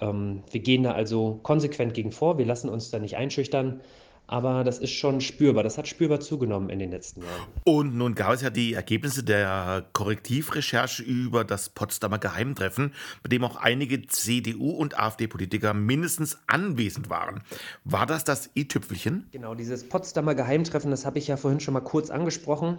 Ähm, 0.00 0.42
wir 0.50 0.60
gehen 0.60 0.82
da 0.82 0.92
also 0.92 1.40
konsequent 1.42 1.94
gegen 1.94 2.12
vor, 2.12 2.38
wir 2.38 2.46
lassen 2.46 2.68
uns 2.68 2.90
da 2.90 2.98
nicht 2.98 3.16
einschüchtern, 3.16 3.80
aber 4.26 4.64
das 4.64 4.78
ist 4.78 4.90
schon 4.90 5.20
spürbar. 5.20 5.62
Das 5.62 5.78
hat 5.78 5.86
spürbar 5.86 6.20
zugenommen 6.20 6.68
in 6.68 6.78
den 6.78 6.90
letzten 6.90 7.22
Jahren. 7.22 7.42
Und 7.64 7.96
nun 7.96 8.14
gab 8.14 8.32
es 8.32 8.42
ja 8.42 8.50
die 8.50 8.74
Ergebnisse 8.74 9.22
der 9.22 9.86
Korrektivrecherche 9.92 11.02
über 11.02 11.44
das 11.44 11.68
Potsdamer 11.68 12.18
Geheimtreffen, 12.18 12.92
bei 13.22 13.28
dem 13.28 13.44
auch 13.44 13.56
einige 13.56 14.06
CDU- 14.06 14.72
und 14.72 14.98
AfD-Politiker 14.98 15.74
mindestens 15.74 16.38
anwesend 16.46 17.08
waren. 17.08 17.42
War 17.84 18.06
das 18.06 18.24
das 18.24 18.50
i-Tüpfelchen? 18.56 19.28
Genau, 19.30 19.54
dieses 19.54 19.88
Potsdamer 19.88 20.34
Geheimtreffen, 20.34 20.90
das 20.90 21.06
habe 21.06 21.18
ich 21.18 21.28
ja 21.28 21.36
vorhin 21.36 21.60
schon 21.60 21.74
mal 21.74 21.80
kurz 21.80 22.10
angesprochen. 22.10 22.78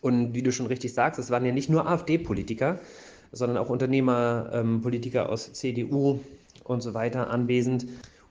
Und 0.00 0.34
wie 0.34 0.42
du 0.42 0.52
schon 0.52 0.66
richtig 0.66 0.92
sagst, 0.92 1.18
es 1.18 1.30
waren 1.30 1.44
ja 1.44 1.52
nicht 1.52 1.70
nur 1.70 1.88
AfD-Politiker, 1.88 2.78
sondern 3.32 3.58
auch 3.58 3.68
Unternehmer, 3.68 4.50
ähm, 4.52 4.80
Politiker 4.82 5.28
aus 5.28 5.52
CDU 5.54 6.20
und 6.64 6.82
so 6.82 6.94
weiter 6.94 7.30
anwesend. 7.30 7.86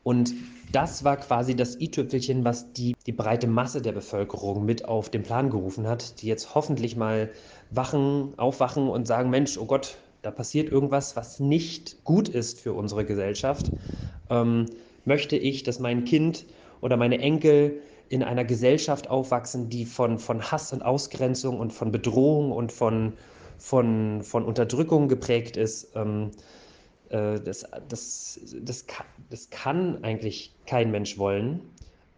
Und 0.07 0.35
das 0.71 1.03
war 1.03 1.17
quasi 1.17 1.53
das 1.53 1.81
i-Tüpfelchen, 1.81 2.45
was 2.45 2.71
die, 2.71 2.95
die 3.05 3.11
breite 3.11 3.45
Masse 3.45 3.81
der 3.81 3.91
Bevölkerung 3.91 4.63
mit 4.63 4.85
auf 4.85 5.09
den 5.09 5.21
Plan 5.21 5.49
gerufen 5.49 5.85
hat, 5.85 6.21
die 6.21 6.27
jetzt 6.27 6.55
hoffentlich 6.55 6.95
mal 6.95 7.29
wachen, 7.71 8.31
aufwachen 8.37 8.87
und 8.87 9.05
sagen, 9.05 9.29
Mensch, 9.29 9.57
oh 9.57 9.65
Gott, 9.65 9.97
da 10.21 10.31
passiert 10.31 10.71
irgendwas, 10.71 11.17
was 11.17 11.41
nicht 11.41 12.05
gut 12.05 12.29
ist 12.29 12.61
für 12.61 12.71
unsere 12.71 13.03
Gesellschaft. 13.03 13.69
Ähm, 14.29 14.67
möchte 15.03 15.35
ich, 15.35 15.63
dass 15.63 15.79
mein 15.79 16.05
Kind 16.05 16.45
oder 16.79 16.95
meine 16.95 17.19
Enkel 17.19 17.81
in 18.07 18.23
einer 18.23 18.45
Gesellschaft 18.45 19.09
aufwachsen, 19.09 19.67
die 19.67 19.83
von, 19.83 20.19
von 20.19 20.41
Hass 20.41 20.71
und 20.71 20.83
Ausgrenzung 20.83 21.59
und 21.59 21.73
von 21.73 21.91
Bedrohung 21.91 22.53
und 22.53 22.71
von, 22.71 23.11
von, 23.57 24.23
von 24.23 24.45
Unterdrückung 24.45 25.09
geprägt 25.09 25.57
ist. 25.57 25.89
Ähm, 25.95 26.31
äh, 27.09 27.39
das, 27.39 27.65
das, 27.87 28.39
das, 28.61 28.87
kann, 28.87 29.05
das 29.29 29.49
kann 29.49 30.03
eigentlich 30.03 30.53
kein 30.65 30.91
Mensch 30.91 31.17
wollen. 31.17 31.61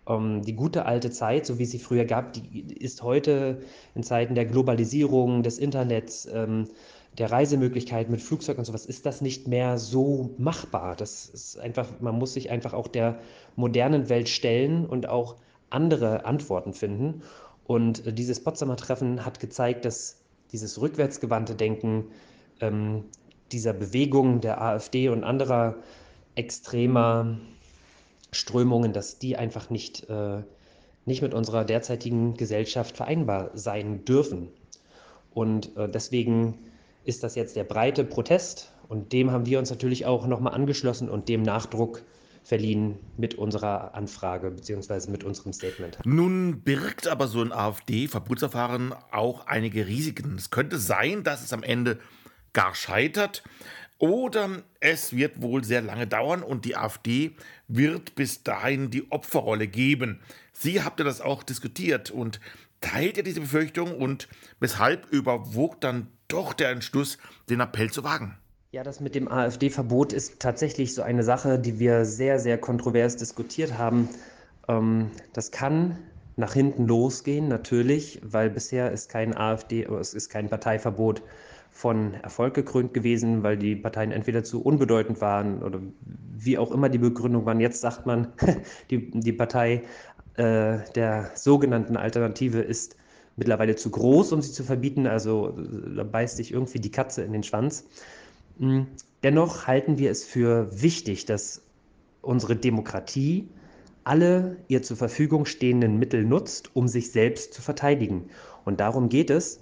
Ähm, 0.08 0.41
die 0.41 0.55
gute 0.55 0.86
alte 0.86 1.12
Zeit, 1.12 1.46
so 1.46 1.60
wie 1.60 1.65
sie 1.65 1.79
früher 1.79 2.05
gab, 2.05 2.34
die 2.34 2.74
ist 2.79 3.03
heute 3.03 3.62
in 3.96 4.03
Zeiten 4.03 4.36
der 4.36 4.46
Globalisierung, 4.46 5.43
des 5.43 5.60
Internets, 5.60 6.27
ähm, 6.31 6.67
der 7.17 7.31
Reisemöglichkeiten 7.31 8.12
mit 8.12 8.22
Flugzeug 8.22 8.58
und 8.58 8.65
sowas, 8.65 8.86
ist 8.86 9.05
das 9.05 9.22
nicht 9.22 9.48
mehr 9.48 9.77
so 9.77 10.31
machbar. 10.38 10.96
Das 10.96 11.27
ist 11.27 11.60
einfach, 11.60 11.88
man 12.00 12.17
muss 12.17 12.34
sich 12.34 12.50
einfach 12.50 12.74
auch 12.74 12.88
der 12.88 13.19
modernen 13.55 14.10
Welt 14.10 14.29
stellen 14.29 14.86
und 14.86 15.08
auch 15.08 15.36
andere 15.69 16.25
Antworten 16.25 16.74
finden. 16.74 17.22
Und 17.65 18.05
äh, 18.08 18.13
dieses 18.13 18.43
Potsdamer 18.43 18.77
Treffen 18.77 19.25
hat 19.25 19.39
gezeigt, 19.39 19.86
dass 19.86 20.17
dieses 20.51 20.81
rückwärtsgewandte 20.81 21.55
Denken 21.55 22.05
ähm, 22.62 23.05
dieser 23.51 23.73
Bewegung 23.73 24.41
der 24.41 24.61
AfD 24.61 25.09
und 25.09 25.23
anderer 25.23 25.75
extremer 26.35 27.37
Strömungen, 28.31 28.93
dass 28.93 29.19
die 29.19 29.35
einfach 29.35 29.69
nicht, 29.69 30.09
äh, 30.09 30.43
nicht 31.05 31.21
mit 31.21 31.33
unserer 31.33 31.65
derzeitigen 31.65 32.35
Gesellschaft 32.35 32.97
vereinbar 32.97 33.51
sein 33.55 34.05
dürfen. 34.05 34.49
Und 35.33 35.75
äh, 35.77 35.89
deswegen 35.89 36.59
ist 37.05 37.23
das 37.23 37.35
jetzt 37.35 37.55
der 37.55 37.63
breite 37.63 38.03
Protest 38.03 38.71
und 38.87 39.13
dem 39.13 39.31
haben 39.31 39.45
wir 39.45 39.59
uns 39.59 39.69
natürlich 39.69 40.05
auch 40.05 40.27
nochmal 40.27 40.53
angeschlossen 40.53 41.09
und 41.09 41.29
dem 41.29 41.41
Nachdruck 41.41 42.03
verliehen 42.43 42.97
mit 43.17 43.35
unserer 43.35 43.93
Anfrage 43.93 44.49
bzw. 44.49 45.11
mit 45.11 45.23
unserem 45.23 45.53
Statement. 45.53 45.99
Nun 46.05 46.61
birgt 46.61 47.07
aber 47.07 47.27
so 47.27 47.41
ein 47.41 47.51
AfD-Verbotsverfahren 47.51 48.93
auch 49.11 49.45
einige 49.45 49.85
Risiken. 49.85 50.35
Es 50.37 50.49
könnte 50.49 50.79
sein, 50.79 51.23
dass 51.23 51.43
es 51.43 51.53
am 51.53 51.63
Ende 51.63 51.99
gar 52.53 52.75
scheitert. 52.75 53.43
Oder 53.97 54.63
es 54.79 55.13
wird 55.13 55.41
wohl 55.41 55.63
sehr 55.63 55.81
lange 55.81 56.07
dauern 56.07 56.41
und 56.41 56.63
die 56.63 56.77
AfD 56.77 57.35
wird 57.67 58.15
bis 58.15 58.43
dahin 58.43 58.89
die 58.89 59.11
Opferrolle 59.11 59.67
geben. 59.67 60.21
Sie 60.53 60.81
habt 60.81 60.99
ja 60.99 61.05
das 61.05 61.19
auch 61.19 61.43
diskutiert 61.43 62.09
und 62.09 62.39
teilt 62.79 63.17
ihr 63.17 63.23
diese 63.23 63.41
Befürchtung 63.41 63.95
und 63.95 64.29
weshalb 64.61 65.11
überwog 65.11 65.81
dann 65.81 66.07
doch 66.29 66.53
der 66.53 66.69
Entschluss, 66.69 67.17
den 67.49 67.59
Appell 67.59 67.91
zu 67.91 68.03
wagen? 68.03 68.37
Ja, 68.71 68.83
das 68.83 68.99
mit 68.99 69.15
dem 69.15 69.27
AfD-Verbot 69.27 70.13
ist 70.13 70.39
tatsächlich 70.39 70.93
so 70.93 71.01
eine 71.01 71.23
Sache, 71.23 71.59
die 71.59 71.79
wir 71.79 72.05
sehr, 72.05 72.39
sehr 72.39 72.57
kontrovers 72.57 73.17
diskutiert 73.17 73.77
haben. 73.77 74.07
Ähm, 74.67 75.11
das 75.33 75.51
kann 75.51 75.97
nach 76.37 76.53
hinten 76.53 76.85
losgehen, 76.85 77.47
natürlich, 77.47 78.21
weil 78.23 78.49
bisher 78.49 78.91
ist 78.91 79.09
kein 79.09 79.35
AfD, 79.35 79.83
es 79.83 80.13
ist 80.13 80.29
kein 80.29 80.49
Parteiverbot 80.49 81.21
von 81.71 82.13
Erfolg 82.15 82.53
gekrönt 82.53 82.93
gewesen, 82.93 83.43
weil 83.43 83.57
die 83.57 83.75
Parteien 83.75 84.11
entweder 84.11 84.43
zu 84.43 84.61
unbedeutend 84.61 85.21
waren 85.21 85.63
oder 85.63 85.79
wie 86.35 86.57
auch 86.57 86.71
immer 86.71 86.89
die 86.89 86.97
Begründung 86.97 87.45
waren. 87.45 87.59
Jetzt 87.59 87.81
sagt 87.81 88.05
man, 88.05 88.33
die, 88.89 89.11
die 89.11 89.33
Partei 89.33 89.83
äh, 90.35 90.79
der 90.95 91.31
sogenannten 91.35 91.97
Alternative 91.97 92.59
ist 92.59 92.95
mittlerweile 93.35 93.75
zu 93.75 93.89
groß, 93.89 94.33
um 94.33 94.41
sie 94.41 94.51
zu 94.51 94.63
verbieten. 94.63 95.07
Also 95.07 95.57
da 95.95 96.03
beißt 96.03 96.38
sich 96.38 96.51
irgendwie 96.51 96.79
die 96.79 96.91
Katze 96.91 97.23
in 97.23 97.33
den 97.33 97.43
Schwanz. 97.43 97.85
Hm, 98.59 98.88
dennoch 99.23 99.67
halten 99.67 99.97
wir 99.97 100.11
es 100.11 100.23
für 100.25 100.69
wichtig, 100.81 101.25
dass 101.25 101.61
unsere 102.21 102.55
Demokratie 102.55 103.47
alle 104.03 104.57
ihr 104.67 104.81
zur 104.81 104.97
Verfügung 104.97 105.45
stehenden 105.45 105.99
Mittel 105.99 106.25
nutzt, 106.25 106.75
um 106.75 106.88
sich 106.88 107.11
selbst 107.11 107.53
zu 107.53 107.61
verteidigen. 107.61 108.29
Und 108.65 108.79
darum 108.79 109.09
geht 109.09 109.29
es 109.29 109.59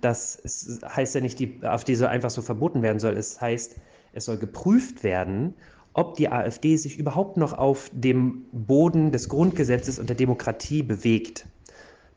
das 0.00 0.40
es 0.42 0.80
heißt 0.84 1.14
ja 1.14 1.20
nicht, 1.20 1.38
die 1.38 1.58
AfD 1.62 1.94
soll 1.94 2.08
einfach 2.08 2.30
so 2.30 2.42
verboten 2.42 2.82
werden 2.82 2.98
soll. 2.98 3.16
Es 3.16 3.40
heißt, 3.40 3.76
es 4.12 4.24
soll 4.26 4.36
geprüft 4.36 5.04
werden, 5.04 5.54
ob 5.94 6.16
die 6.16 6.28
AfD 6.30 6.76
sich 6.76 6.98
überhaupt 6.98 7.36
noch 7.36 7.52
auf 7.52 7.90
dem 7.92 8.44
Boden 8.52 9.12
des 9.12 9.28
Grundgesetzes 9.28 9.98
und 9.98 10.08
der 10.08 10.16
Demokratie 10.16 10.82
bewegt. 10.82 11.46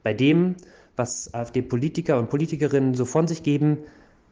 Bei 0.04 0.14
dem, 0.14 0.56
was 0.96 1.34
AfD-Politiker 1.34 2.18
und 2.20 2.30
Politikerinnen 2.30 2.94
so 2.94 3.06
von 3.06 3.28
sich 3.28 3.44
geben, 3.44 3.80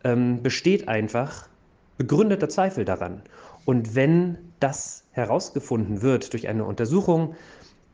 ähm, 0.04 0.42
besteht 0.42 0.88
einfach 0.88 1.50
begründeter 1.98 2.50
Zweifel 2.50 2.86
daran. 2.86 3.22
Und 3.66 3.96
wenn 3.96 4.38
das 4.60 5.04
herausgefunden 5.12 6.02
wird 6.02 6.34
durch 6.34 6.48
eine 6.48 6.66
Untersuchung, 6.66 7.30
ähm, 7.30 7.36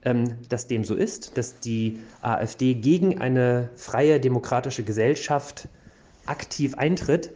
dass 0.01 0.67
dem 0.67 0.85
so 0.85 0.95
ist, 0.95 1.37
dass 1.37 1.59
die 1.59 1.99
AfD 2.21 2.73
gegen 2.73 3.19
eine 3.19 3.69
freie 3.75 4.21
demokratische 4.21 4.83
Gesellschaft 4.83 5.67
aktiv 6.25 6.75
eintritt, 6.75 7.31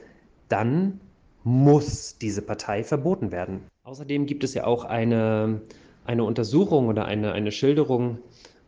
dann 0.48 1.01
muss 1.43 2.17
diese 2.17 2.41
Partei 2.41 2.84
verboten 2.84 3.32
werden. 3.32 3.62
Außerdem 3.84 4.25
gibt 4.25 4.43
es 4.46 4.53
ja 4.53 4.65
auch 4.65 4.86
eine, 4.86 5.62
eine 6.05 6.24
Untersuchung 6.24 6.88
oder 6.88 7.05
eine, 7.05 7.34
eine 7.34 7.51
Schilderung, 7.51 8.20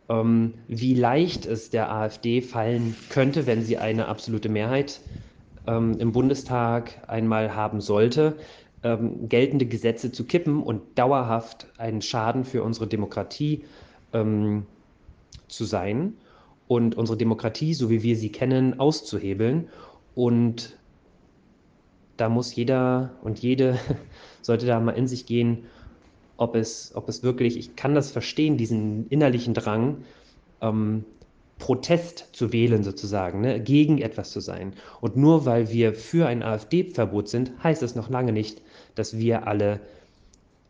ähm, 0.08 0.54
wie 0.68 0.94
leicht 0.94 1.46
es 1.46 1.70
der 1.70 1.90
AfD 1.90 2.42
fallen 2.42 2.94
könnte, 3.08 3.46
wenn 3.46 3.62
sie 3.62 3.78
eine 3.78 4.08
absolute 4.08 4.50
Mehrheit 4.50 5.00
ähm, 5.66 5.96
im 5.98 6.12
Bundestag 6.12 7.02
einmal 7.08 7.54
haben 7.54 7.80
sollte, 7.80 8.36
ähm, 8.82 9.28
geltende 9.28 9.66
Gesetze 9.66 10.12
zu 10.12 10.24
kippen 10.24 10.62
und 10.62 10.98
dauerhaft 10.98 11.66
einen 11.78 12.02
Schaden 12.02 12.44
für 12.44 12.62
unsere 12.62 12.86
Demokratie 12.86 13.64
ähm, 14.12 14.66
zu 15.48 15.64
sein 15.64 16.14
und 16.68 16.96
unsere 16.96 17.16
Demokratie, 17.16 17.74
so 17.74 17.90
wie 17.90 18.02
wir 18.02 18.16
sie 18.16 18.30
kennen, 18.30 18.78
auszuhebeln. 18.80 19.68
Und 20.14 20.76
da 22.16 22.28
muss 22.28 22.54
jeder 22.54 23.10
und 23.22 23.38
jede 23.38 23.78
sollte 24.42 24.66
da 24.66 24.80
mal 24.80 24.92
in 24.92 25.06
sich 25.06 25.26
gehen, 25.26 25.64
ob 26.36 26.54
es, 26.54 26.92
ob 26.94 27.08
es 27.08 27.22
wirklich, 27.22 27.56
ich 27.56 27.76
kann 27.76 27.94
das 27.94 28.10
verstehen, 28.10 28.56
diesen 28.56 29.08
innerlichen 29.08 29.54
Drang, 29.54 29.98
ähm, 30.60 31.04
Protest 31.58 32.28
zu 32.32 32.52
wählen 32.52 32.84
sozusagen, 32.84 33.40
ne, 33.40 33.60
gegen 33.60 33.98
etwas 33.98 34.30
zu 34.30 34.40
sein. 34.40 34.74
Und 35.00 35.16
nur 35.16 35.46
weil 35.46 35.70
wir 35.70 35.94
für 35.94 36.26
ein 36.26 36.42
AfD-Verbot 36.42 37.28
sind, 37.28 37.52
heißt 37.62 37.82
es 37.82 37.94
noch 37.94 38.10
lange 38.10 38.32
nicht, 38.32 38.60
dass 38.94 39.16
wir 39.16 39.46
alle 39.46 39.80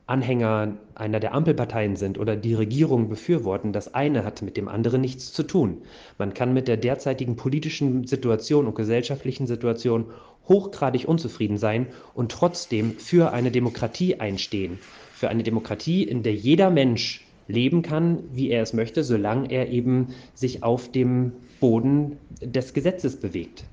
Anhänger 0.07 0.77
einer 0.95 1.19
der 1.19 1.35
Ampelparteien 1.35 1.97
sind 1.97 2.19
oder 2.19 2.37
die 2.37 2.55
Regierung 2.55 3.09
befürworten, 3.09 3.73
das 3.73 3.93
eine 3.93 4.25
hat 4.25 4.41
mit 4.41 4.57
dem 4.57 4.69
anderen 4.69 5.01
nichts 5.01 5.33
zu 5.33 5.43
tun. 5.43 5.83
Man 6.17 6.33
kann 6.33 6.55
mit 6.55 6.69
der 6.69 6.77
derzeitigen 6.77 7.35
politischen 7.35 8.07
Situation 8.07 8.67
und 8.67 8.77
gesellschaftlichen 8.77 9.49
Situation 9.49 10.07
hochgradig 10.49 11.09
unzufrieden 11.09 11.59
sein 11.59 11.89
und 12.15 12.31
trotzdem 12.31 12.93
für 12.99 13.33
eine 13.33 13.51
Demokratie 13.51 14.21
einstehen. 14.21 14.79
Für 15.13 15.29
eine 15.29 15.43
Demokratie, 15.43 16.05
in 16.05 16.23
der 16.23 16.35
jeder 16.35 16.71
Mensch 16.71 17.27
leben 17.49 17.83
kann, 17.83 18.23
wie 18.33 18.51
er 18.51 18.63
es 18.63 18.73
möchte, 18.73 19.03
solange 19.03 19.51
er 19.51 19.71
eben 19.71 20.15
sich 20.35 20.63
auf 20.63 20.91
dem 20.91 21.33
Boden 21.59 22.19
des 22.41 22.75
Gesetzes 22.75 23.19
bewegt. 23.19 23.65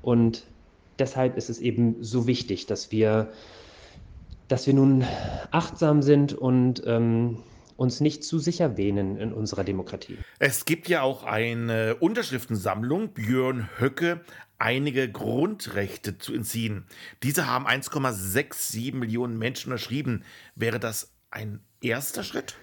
Und 0.00 0.44
deshalb 0.98 1.36
ist 1.36 1.50
es 1.50 1.60
eben 1.60 1.96
so 2.00 2.26
wichtig, 2.28 2.66
dass 2.66 2.92
wir 2.92 3.32
dass 4.52 4.66
wir 4.66 4.74
nun 4.74 5.02
achtsam 5.50 6.02
sind 6.02 6.34
und 6.34 6.82
ähm, 6.84 7.38
uns 7.76 8.00
nicht 8.00 8.22
zu 8.22 8.38
sicher 8.38 8.76
wähnen 8.76 9.16
in 9.16 9.32
unserer 9.32 9.64
Demokratie. 9.64 10.18
Es 10.38 10.66
gibt 10.66 10.88
ja 10.88 11.00
auch 11.00 11.24
eine 11.24 11.96
Unterschriftensammlung, 11.96 13.14
Björn 13.14 13.70
Höcke, 13.78 14.20
einige 14.58 15.10
Grundrechte 15.10 16.18
zu 16.18 16.34
entziehen. 16.34 16.84
Diese 17.22 17.46
haben 17.46 17.66
1,67 17.66 18.94
Millionen 18.94 19.38
Menschen 19.38 19.72
unterschrieben. 19.72 20.22
Wäre 20.54 20.78
das 20.78 21.12
ein 21.30 21.60
erster 21.80 22.22
Schritt? 22.22 22.56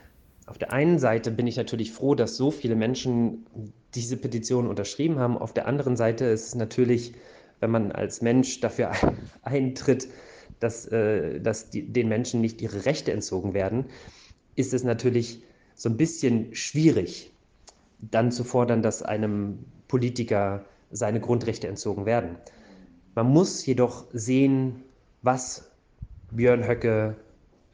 Auf 0.45 0.59
der 0.59 0.71
einen 0.71 0.99
Seite 0.99 1.31
bin 1.31 1.47
ich 1.47 1.57
natürlich 1.57 1.91
froh, 1.91 2.13
dass 2.13 2.37
so 2.37 2.51
viele 2.51 2.75
Menschen 2.75 3.47
diese 3.95 4.15
Petition 4.15 4.67
unterschrieben 4.67 5.17
haben. 5.17 5.39
Auf 5.39 5.53
der 5.53 5.67
anderen 5.67 5.97
Seite 5.97 6.25
ist 6.25 6.49
es 6.49 6.55
natürlich, 6.55 7.13
wenn 7.59 7.71
man 7.71 7.91
als 7.91 8.21
Mensch 8.21 8.59
dafür 8.59 8.91
eintritt, 9.41 10.07
dass, 10.59 10.85
äh, 10.87 11.39
dass 11.39 11.69
die, 11.69 11.83
den 11.83 12.07
Menschen 12.07 12.41
nicht 12.41 12.61
ihre 12.61 12.85
Rechte 12.85 13.11
entzogen 13.11 13.53
werden, 13.53 13.85
ist 14.55 14.73
es 14.73 14.83
natürlich 14.83 15.41
so 15.75 15.89
ein 15.89 15.97
bisschen 15.97 16.53
schwierig, 16.55 17.31
dann 17.99 18.31
zu 18.31 18.43
fordern, 18.43 18.81
dass 18.81 19.01
einem 19.01 19.59
Politiker 19.87 20.65
seine 20.91 21.19
Grundrechte 21.19 21.67
entzogen 21.67 22.05
werden. 22.05 22.37
Man 23.15 23.27
muss 23.27 23.65
jedoch 23.65 24.05
sehen, 24.13 24.83
was 25.21 25.71
Björn 26.31 26.67
Höcke 26.67 27.15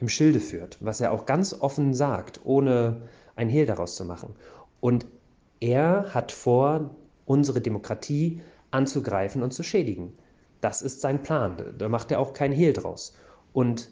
im 0.00 0.08
Schilde 0.08 0.40
führt, 0.40 0.78
was 0.80 1.00
er 1.00 1.12
auch 1.12 1.26
ganz 1.26 1.54
offen 1.54 1.94
sagt, 1.94 2.40
ohne 2.44 3.02
ein 3.34 3.48
Hehl 3.48 3.66
daraus 3.66 3.96
zu 3.96 4.04
machen. 4.04 4.34
Und 4.80 5.06
er 5.60 6.14
hat 6.14 6.32
vor, 6.32 6.90
unsere 7.24 7.60
Demokratie 7.60 8.40
anzugreifen 8.70 9.42
und 9.42 9.52
zu 9.52 9.62
schädigen. 9.62 10.12
Das 10.66 10.82
ist 10.82 11.00
sein 11.00 11.22
Plan. 11.22 11.76
Da 11.78 11.88
macht 11.88 12.10
er 12.10 12.18
auch 12.18 12.32
kein 12.32 12.50
Hehl 12.50 12.72
draus. 12.72 13.16
Und 13.52 13.88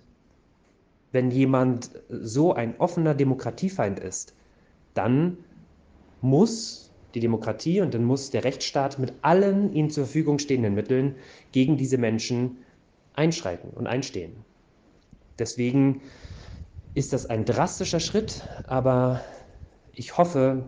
wenn 1.13 1.31
jemand 1.31 1.91
so 2.09 2.53
ein 2.53 2.81
offener 2.81 3.15
Demokratiefeind 3.15 4.01
ist, 4.01 4.35
dann 4.93 5.39
muss 6.21 6.91
die 7.15 7.21
Demokratie 7.21 7.81
und 7.81 7.95
dann 7.95 8.03
muss 8.03 8.31
der 8.33 8.43
Rechtsstaat 8.43 8.99
mit 8.99 9.13
allen 9.23 9.73
ihnen 9.73 9.89
zur 9.89 10.07
Verfügung 10.07 10.41
stehenden 10.41 10.75
Mitteln 10.75 11.15
gegen 11.53 11.77
diese 11.77 11.97
Menschen 11.97 12.57
einschreiten 13.13 13.71
und 13.71 13.87
einstehen. 13.87 14.45
Deswegen 15.39 16.03
ist 16.95 17.13
das 17.13 17.27
ein 17.27 17.45
drastischer 17.45 18.01
Schritt, 18.01 18.43
aber 18.67 19.21
ich 19.93 20.19
hoffe, 20.19 20.67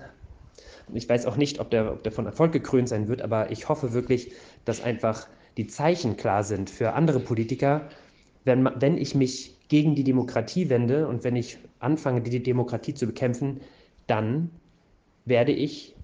ich 0.95 1.09
weiß 1.09 1.27
auch 1.27 1.37
nicht, 1.37 1.59
ob 1.59 1.73
der, 1.73 1.95
ob 1.95 2.05
der 2.05 2.13
von 2.13 2.27
Erfolg 2.27 2.53
gekrönt 2.53 2.89
sein 2.89 3.09
wird, 3.09 3.23
aber 3.23 3.51
ich 3.51 3.69
hoffe 3.69 3.93
wirklich, 3.93 4.31
dass 4.65 4.81
einfach 4.81 5.27
die 5.57 5.67
Zeichen 5.67 6.17
klar 6.17 6.45
sind 6.45 6.71
für 6.71 6.93
andere 6.93 7.21
Politiker, 7.21 7.89
wenn, 8.45 8.69
wenn 8.77 8.99
ich 8.99 9.15
mich 9.15 9.57
gegen 9.69 9.95
die 9.95 10.05
Demokratie 10.05 10.69
wende 10.69 11.09
und 11.09 11.25
wenn 11.25 11.37
ich 11.37 11.59
anfange, 11.79 12.21
die 12.21 12.43
Demokratie 12.43 12.95
zu 12.95 13.07
bekämpfen, 13.07 13.61
dann 14.07 14.51
werde 15.25 15.53
ich 15.53 15.95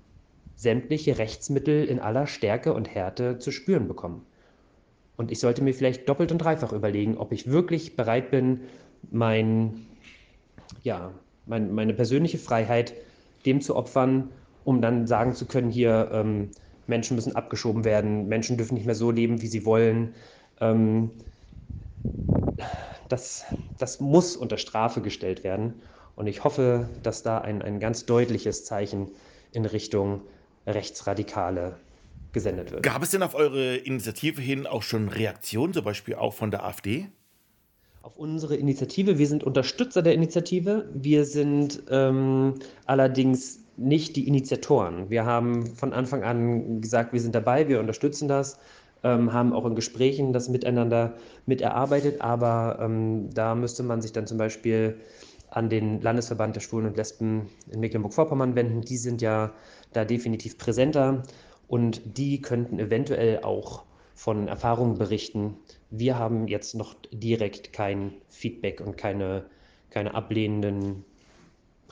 sämtliche 0.56 1.18
Rechtsmittel 1.18 1.84
in 1.84 2.00
aller 2.00 2.26
Stärke 2.26 2.74
und 2.74 2.92
Härte 2.92 3.38
zu 3.38 3.50
spüren 3.50 3.88
bekommen. 3.88 4.26
Und 5.16 5.30
ich 5.30 5.40
sollte 5.40 5.62
mir 5.62 5.74
vielleicht 5.74 6.08
doppelt 6.08 6.32
und 6.32 6.38
dreifach 6.38 6.72
überlegen, 6.72 7.16
ob 7.16 7.32
ich 7.32 7.46
wirklich 7.46 7.96
bereit 7.96 8.30
bin, 8.30 8.60
mein, 9.10 9.86
ja, 10.82 11.12
mein, 11.46 11.72
meine 11.74 11.94
persönliche 11.94 12.38
Freiheit 12.38 12.94
dem 13.46 13.60
zu 13.60 13.76
opfern, 13.76 14.30
um 14.64 14.80
dann 14.80 15.06
sagen 15.06 15.34
zu 15.34 15.46
können, 15.46 15.70
hier 15.70 16.10
ähm, 16.12 16.50
Menschen 16.86 17.14
müssen 17.14 17.36
abgeschoben 17.36 17.84
werden, 17.84 18.28
Menschen 18.28 18.56
dürfen 18.56 18.74
nicht 18.74 18.86
mehr 18.86 18.94
so 18.94 19.10
leben, 19.10 19.42
wie 19.42 19.46
sie 19.46 19.64
wollen. 19.64 20.14
Ähm, 20.60 21.10
das, 23.08 23.44
das 23.78 24.00
muss 24.00 24.36
unter 24.36 24.58
Strafe 24.58 25.00
gestellt 25.00 25.44
werden. 25.44 25.74
Und 26.16 26.26
ich 26.26 26.44
hoffe, 26.44 26.88
dass 27.02 27.22
da 27.22 27.38
ein, 27.38 27.62
ein 27.62 27.80
ganz 27.80 28.06
deutliches 28.06 28.64
Zeichen 28.64 29.08
in 29.52 29.64
Richtung 29.64 30.22
Rechtsradikale 30.66 31.76
gesendet 32.32 32.70
wird. 32.70 32.82
Gab 32.82 33.02
es 33.02 33.10
denn 33.10 33.22
auf 33.22 33.34
eure 33.34 33.76
Initiative 33.76 34.40
hin 34.40 34.66
auch 34.66 34.82
schon 34.82 35.08
Reaktionen, 35.08 35.72
zum 35.72 35.84
Beispiel 35.84 36.14
auch 36.14 36.32
von 36.32 36.50
der 36.50 36.64
AfD? 36.64 37.08
Auf 38.02 38.16
unsere 38.16 38.56
Initiative, 38.56 39.18
wir 39.18 39.26
sind 39.26 39.44
Unterstützer 39.44 40.02
der 40.02 40.14
Initiative, 40.14 40.88
wir 40.92 41.24
sind 41.24 41.82
ähm, 41.90 42.54
allerdings 42.86 43.61
nicht 43.76 44.16
die 44.16 44.26
Initiatoren. 44.28 45.10
Wir 45.10 45.24
haben 45.24 45.66
von 45.66 45.92
Anfang 45.92 46.22
an 46.22 46.80
gesagt, 46.80 47.12
wir 47.12 47.20
sind 47.20 47.34
dabei, 47.34 47.68
wir 47.68 47.80
unterstützen 47.80 48.28
das, 48.28 48.58
ähm, 49.02 49.32
haben 49.32 49.52
auch 49.52 49.64
in 49.66 49.74
Gesprächen 49.74 50.32
das 50.32 50.48
miteinander 50.48 51.14
miterarbeitet, 51.46 52.20
aber 52.20 52.78
ähm, 52.80 53.30
da 53.32 53.54
müsste 53.54 53.82
man 53.82 54.02
sich 54.02 54.12
dann 54.12 54.26
zum 54.26 54.38
Beispiel 54.38 54.98
an 55.50 55.68
den 55.68 56.00
Landesverband 56.00 56.56
der 56.56 56.60
Schwulen 56.60 56.86
und 56.86 56.96
Lesben 56.96 57.48
in 57.70 57.80
Mecklenburg-Vorpommern 57.80 58.54
wenden. 58.54 58.80
Die 58.80 58.96
sind 58.96 59.20
ja 59.20 59.52
da 59.92 60.04
definitiv 60.04 60.56
präsenter 60.56 61.22
und 61.68 62.00
die 62.16 62.40
könnten 62.40 62.78
eventuell 62.78 63.40
auch 63.42 63.84
von 64.14 64.48
Erfahrungen 64.48 64.98
berichten. 64.98 65.56
Wir 65.90 66.18
haben 66.18 66.48
jetzt 66.48 66.74
noch 66.74 66.94
direkt 67.10 67.72
kein 67.72 68.14
Feedback 68.28 68.80
und 68.80 68.96
keine, 68.96 69.44
keine 69.90 70.14
ablehnenden 70.14 71.04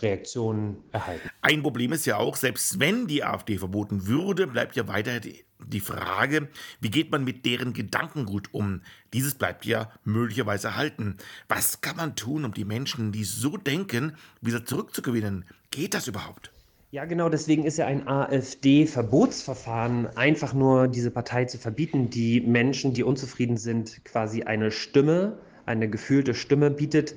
Reaktionen 0.03 0.79
erhalten. 0.93 1.29
Ein 1.43 1.63
Problem 1.63 1.93
ist 1.93 2.07
ja 2.07 2.17
auch, 2.17 2.37
selbst 2.37 2.81
wenn 2.81 3.07
die 3.07 3.25
AfD 3.25 3.59
verboten 3.59 4.07
würde, 4.07 4.47
bleibt 4.47 4.77
ja 4.77 4.89
weiter 4.89 5.21
die 5.21 5.81
Frage, 5.81 6.49
wie 6.81 6.91
geht 6.91 7.11
man 7.11 7.25
mit 7.25 7.45
deren 7.45 7.73
Gedankengut 7.73 8.53
um? 8.53 8.83
Dieses 9.13 9.35
bleibt 9.35 9.67
ja 9.67 9.91
möglicherweise 10.05 10.69
erhalten. 10.69 11.17
Was 11.49 11.81
kann 11.81 11.97
man 11.97 12.17
tun, 12.17 12.45
um 12.45 12.55
die 12.55 12.65
Menschen, 12.65 13.13
die 13.13 13.25
so 13.25 13.57
denken, 13.57 14.17
wieder 14.41 14.65
zurückzugewinnen? 14.65 15.45
Geht 15.71 15.95
das 15.95 16.09
überhaupt? 16.09 16.53
Ja, 16.93 17.05
genau, 17.05 17.29
deswegen 17.29 17.65
ist 17.65 17.79
ja 17.79 17.87
ein 17.87 18.09
AfD-Verbotsverfahren 18.09 20.09
einfach 20.17 20.55
nur 20.55 20.89
diese 20.89 21.13
Partei 21.13 21.45
zu 21.45 21.57
verbieten, 21.57 22.11
die 22.11 22.41
Menschen, 22.41 22.95
die 22.95 23.05
unzufrieden 23.05 23.59
sind, 23.59 24.05
quasi 24.05 24.43
eine 24.43 24.73
Stimme, 24.73 25.39
eine 25.67 25.89
gefühlte 25.89 26.35
Stimme 26.35 26.73
bietet. 26.73 27.15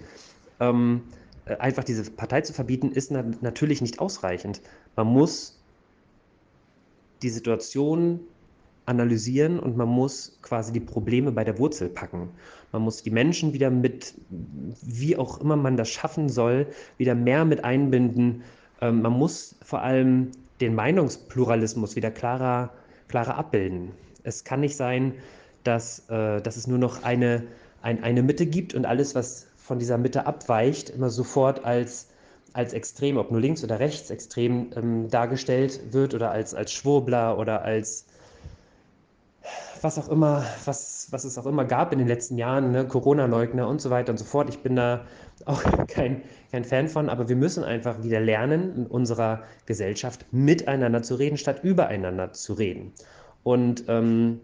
Ähm, 0.60 1.02
äh, 1.10 1.14
einfach 1.46 1.84
diese 1.84 2.10
Partei 2.12 2.42
zu 2.42 2.54
verbieten, 2.54 2.92
ist 2.92 3.12
na 3.12 3.24
natürlich 3.42 3.82
nicht 3.82 4.00
ausreichend. 4.00 4.62
Man 4.96 5.08
muss 5.08 5.60
die 7.22 7.30
Situation 7.30 8.20
analysieren 8.86 9.60
und 9.60 9.78
man 9.78 9.88
muss 9.88 10.38
quasi 10.42 10.74
die 10.74 10.82
Probleme 10.82 11.32
bei 11.32 11.44
der 11.44 11.58
Wurzel 11.58 11.90
packen. 11.90 12.30
Man 12.72 12.82
muss 12.82 13.02
die 13.04 13.12
Menschen 13.12 13.54
wieder 13.54 13.70
mit, 13.70 14.14
wie 14.82 15.16
auch 15.16 15.40
immer 15.40 15.56
man 15.56 15.78
das 15.78 15.90
schaffen 15.90 16.28
soll, 16.28 16.68
wieder 16.98 17.16
mehr 17.16 17.46
mit 17.46 17.64
einbinden 17.64 18.44
ähm, 18.84 19.02
man 19.02 19.14
muss 19.14 19.56
vor 19.64 19.82
allem 19.82 20.32
den 20.60 20.76
Meinungspluralismus 20.76 21.96
wieder 21.96 22.12
klarer, 22.12 22.72
klarer 23.08 23.38
abbilden. 23.38 23.92
Es 24.24 24.44
kann 24.44 24.60
nicht 24.60 24.76
sein, 24.76 25.14
dass, 25.64 26.00
äh, 26.10 26.42
dass 26.42 26.58
es 26.58 26.68
nur 26.68 26.78
noch 26.78 27.04
eine, 27.04 27.44
ein, 27.82 28.04
eine 28.04 28.24
Mitte 28.24 28.46
gibt 28.46 28.74
und 28.74 28.86
alles, 28.86 29.16
was 29.16 29.48
von 29.64 29.80
dieser 29.80 29.98
Mitte 29.98 30.26
abweicht, 30.26 30.90
immer 30.90 31.10
sofort 31.10 31.64
als, 31.64 32.10
als 32.52 32.74
extrem, 32.74 33.18
ob 33.18 33.32
nur 33.32 33.40
links 33.40 33.64
oder 33.64 33.80
rechts 33.80 34.10
extrem 34.10 34.72
ähm, 34.76 35.10
dargestellt 35.10 35.80
wird 35.92 36.14
oder 36.14 36.32
als, 36.32 36.54
als 36.54 36.74
Schwurbler 36.74 37.38
oder 37.40 37.62
als 37.64 38.06
was 39.82 39.98
auch 39.98 40.08
immer, 40.10 40.46
was, 40.66 41.08
was 41.12 41.26
es 41.26 41.38
auch 41.38 41.46
immer 41.46 41.66
gab 41.66 41.92
in 41.92 42.00
den 42.00 42.08
letzten 42.08 42.38
Jahren, 42.38 42.72
ne? 42.72 42.88
Corona-Leugner 42.88 43.68
und 43.68 43.82
so 43.82 43.90
weiter 43.90 44.12
und 44.12 44.18
so 44.18 44.26
fort. 44.26 44.50
Ich 44.50 44.60
bin 44.60 44.76
da 44.76 45.06
auch 45.46 45.62
kein, 45.88 46.22
kein 46.52 46.64
Fan 46.64 46.88
von, 46.88 47.10
aber 47.10 47.28
wir 47.28 47.36
müssen 47.36 47.64
einfach 47.64 48.04
wieder 48.04 48.20
lernen, 48.20 48.76
in 48.76 48.88
unserer 48.88 49.44
Gesellschaft 49.66 50.26
miteinander 50.32 51.04
zu 51.04 51.16
reden, 51.16 51.38
statt 51.38 51.64
übereinander 51.64 52.32
zu 52.32 52.54
reden. 52.54 52.94
Und 53.44 53.86
ähm, 53.88 54.40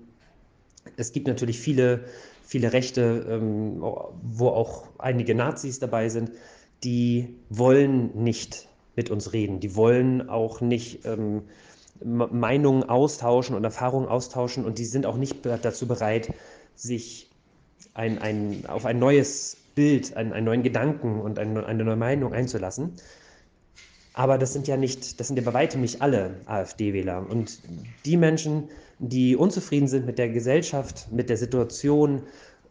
es 0.97 1.12
gibt 1.13 1.27
natürlich 1.27 1.60
viele, 1.60 2.05
viele 2.49 2.73
Rechte, 2.73 3.27
ähm, 3.29 3.79
wo 3.79 4.47
auch 4.47 4.88
einige 4.97 5.35
Nazis 5.35 5.77
dabei 5.77 6.09
sind, 6.09 6.31
die 6.83 7.35
wollen 7.49 8.23
nicht 8.23 8.67
mit 8.95 9.12
uns 9.12 9.33
reden. 9.33 9.59
Die 9.59 9.75
wollen 9.75 10.29
auch 10.29 10.59
nicht 10.59 11.05
ähm, 11.05 11.43
Meinungen 12.03 12.83
austauschen 12.89 13.55
und 13.55 13.63
Erfahrungen 13.63 14.07
austauschen 14.07 14.65
und 14.65 14.79
die 14.79 14.85
sind 14.85 15.05
auch 15.05 15.17
nicht 15.17 15.45
dazu 15.45 15.88
bereit, 15.88 16.33
sich 16.73 17.29
ein, 17.93 18.17
ein, 18.17 18.63
auf 18.67 18.88
ein 18.88 18.97
neues 18.97 19.57
Bild, 19.75 20.17
einen, 20.17 20.33
einen 20.33 20.45
neuen 20.47 20.63
Gedanken 20.63 21.21
und 21.21 21.38
eine, 21.38 21.67
eine 21.67 21.83
neue 21.83 21.97
Meinung 21.97 22.33
einzulassen. 22.33 22.95
Aber 24.19 24.38
das 24.38 24.51
sind 24.51 24.67
ja 24.67 24.75
nicht, 24.75 25.17
das 25.21 25.27
sind 25.27 25.38
ja 25.38 25.43
bei 25.45 25.53
weitem 25.53 25.79
nicht 25.79 26.01
alle 26.01 26.41
AfD-Wähler. 26.45 27.25
Und 27.29 27.62
die 28.05 28.17
Menschen, 28.17 28.69
die 28.97 29.38
unzufrieden 29.38 29.88
sind 29.88 30.05
mit 30.05 30.17
der 30.19 30.27
Gesellschaft, 30.27 31.08
mit 31.10 31.29
der 31.29 31.38
Situation, 31.38 32.23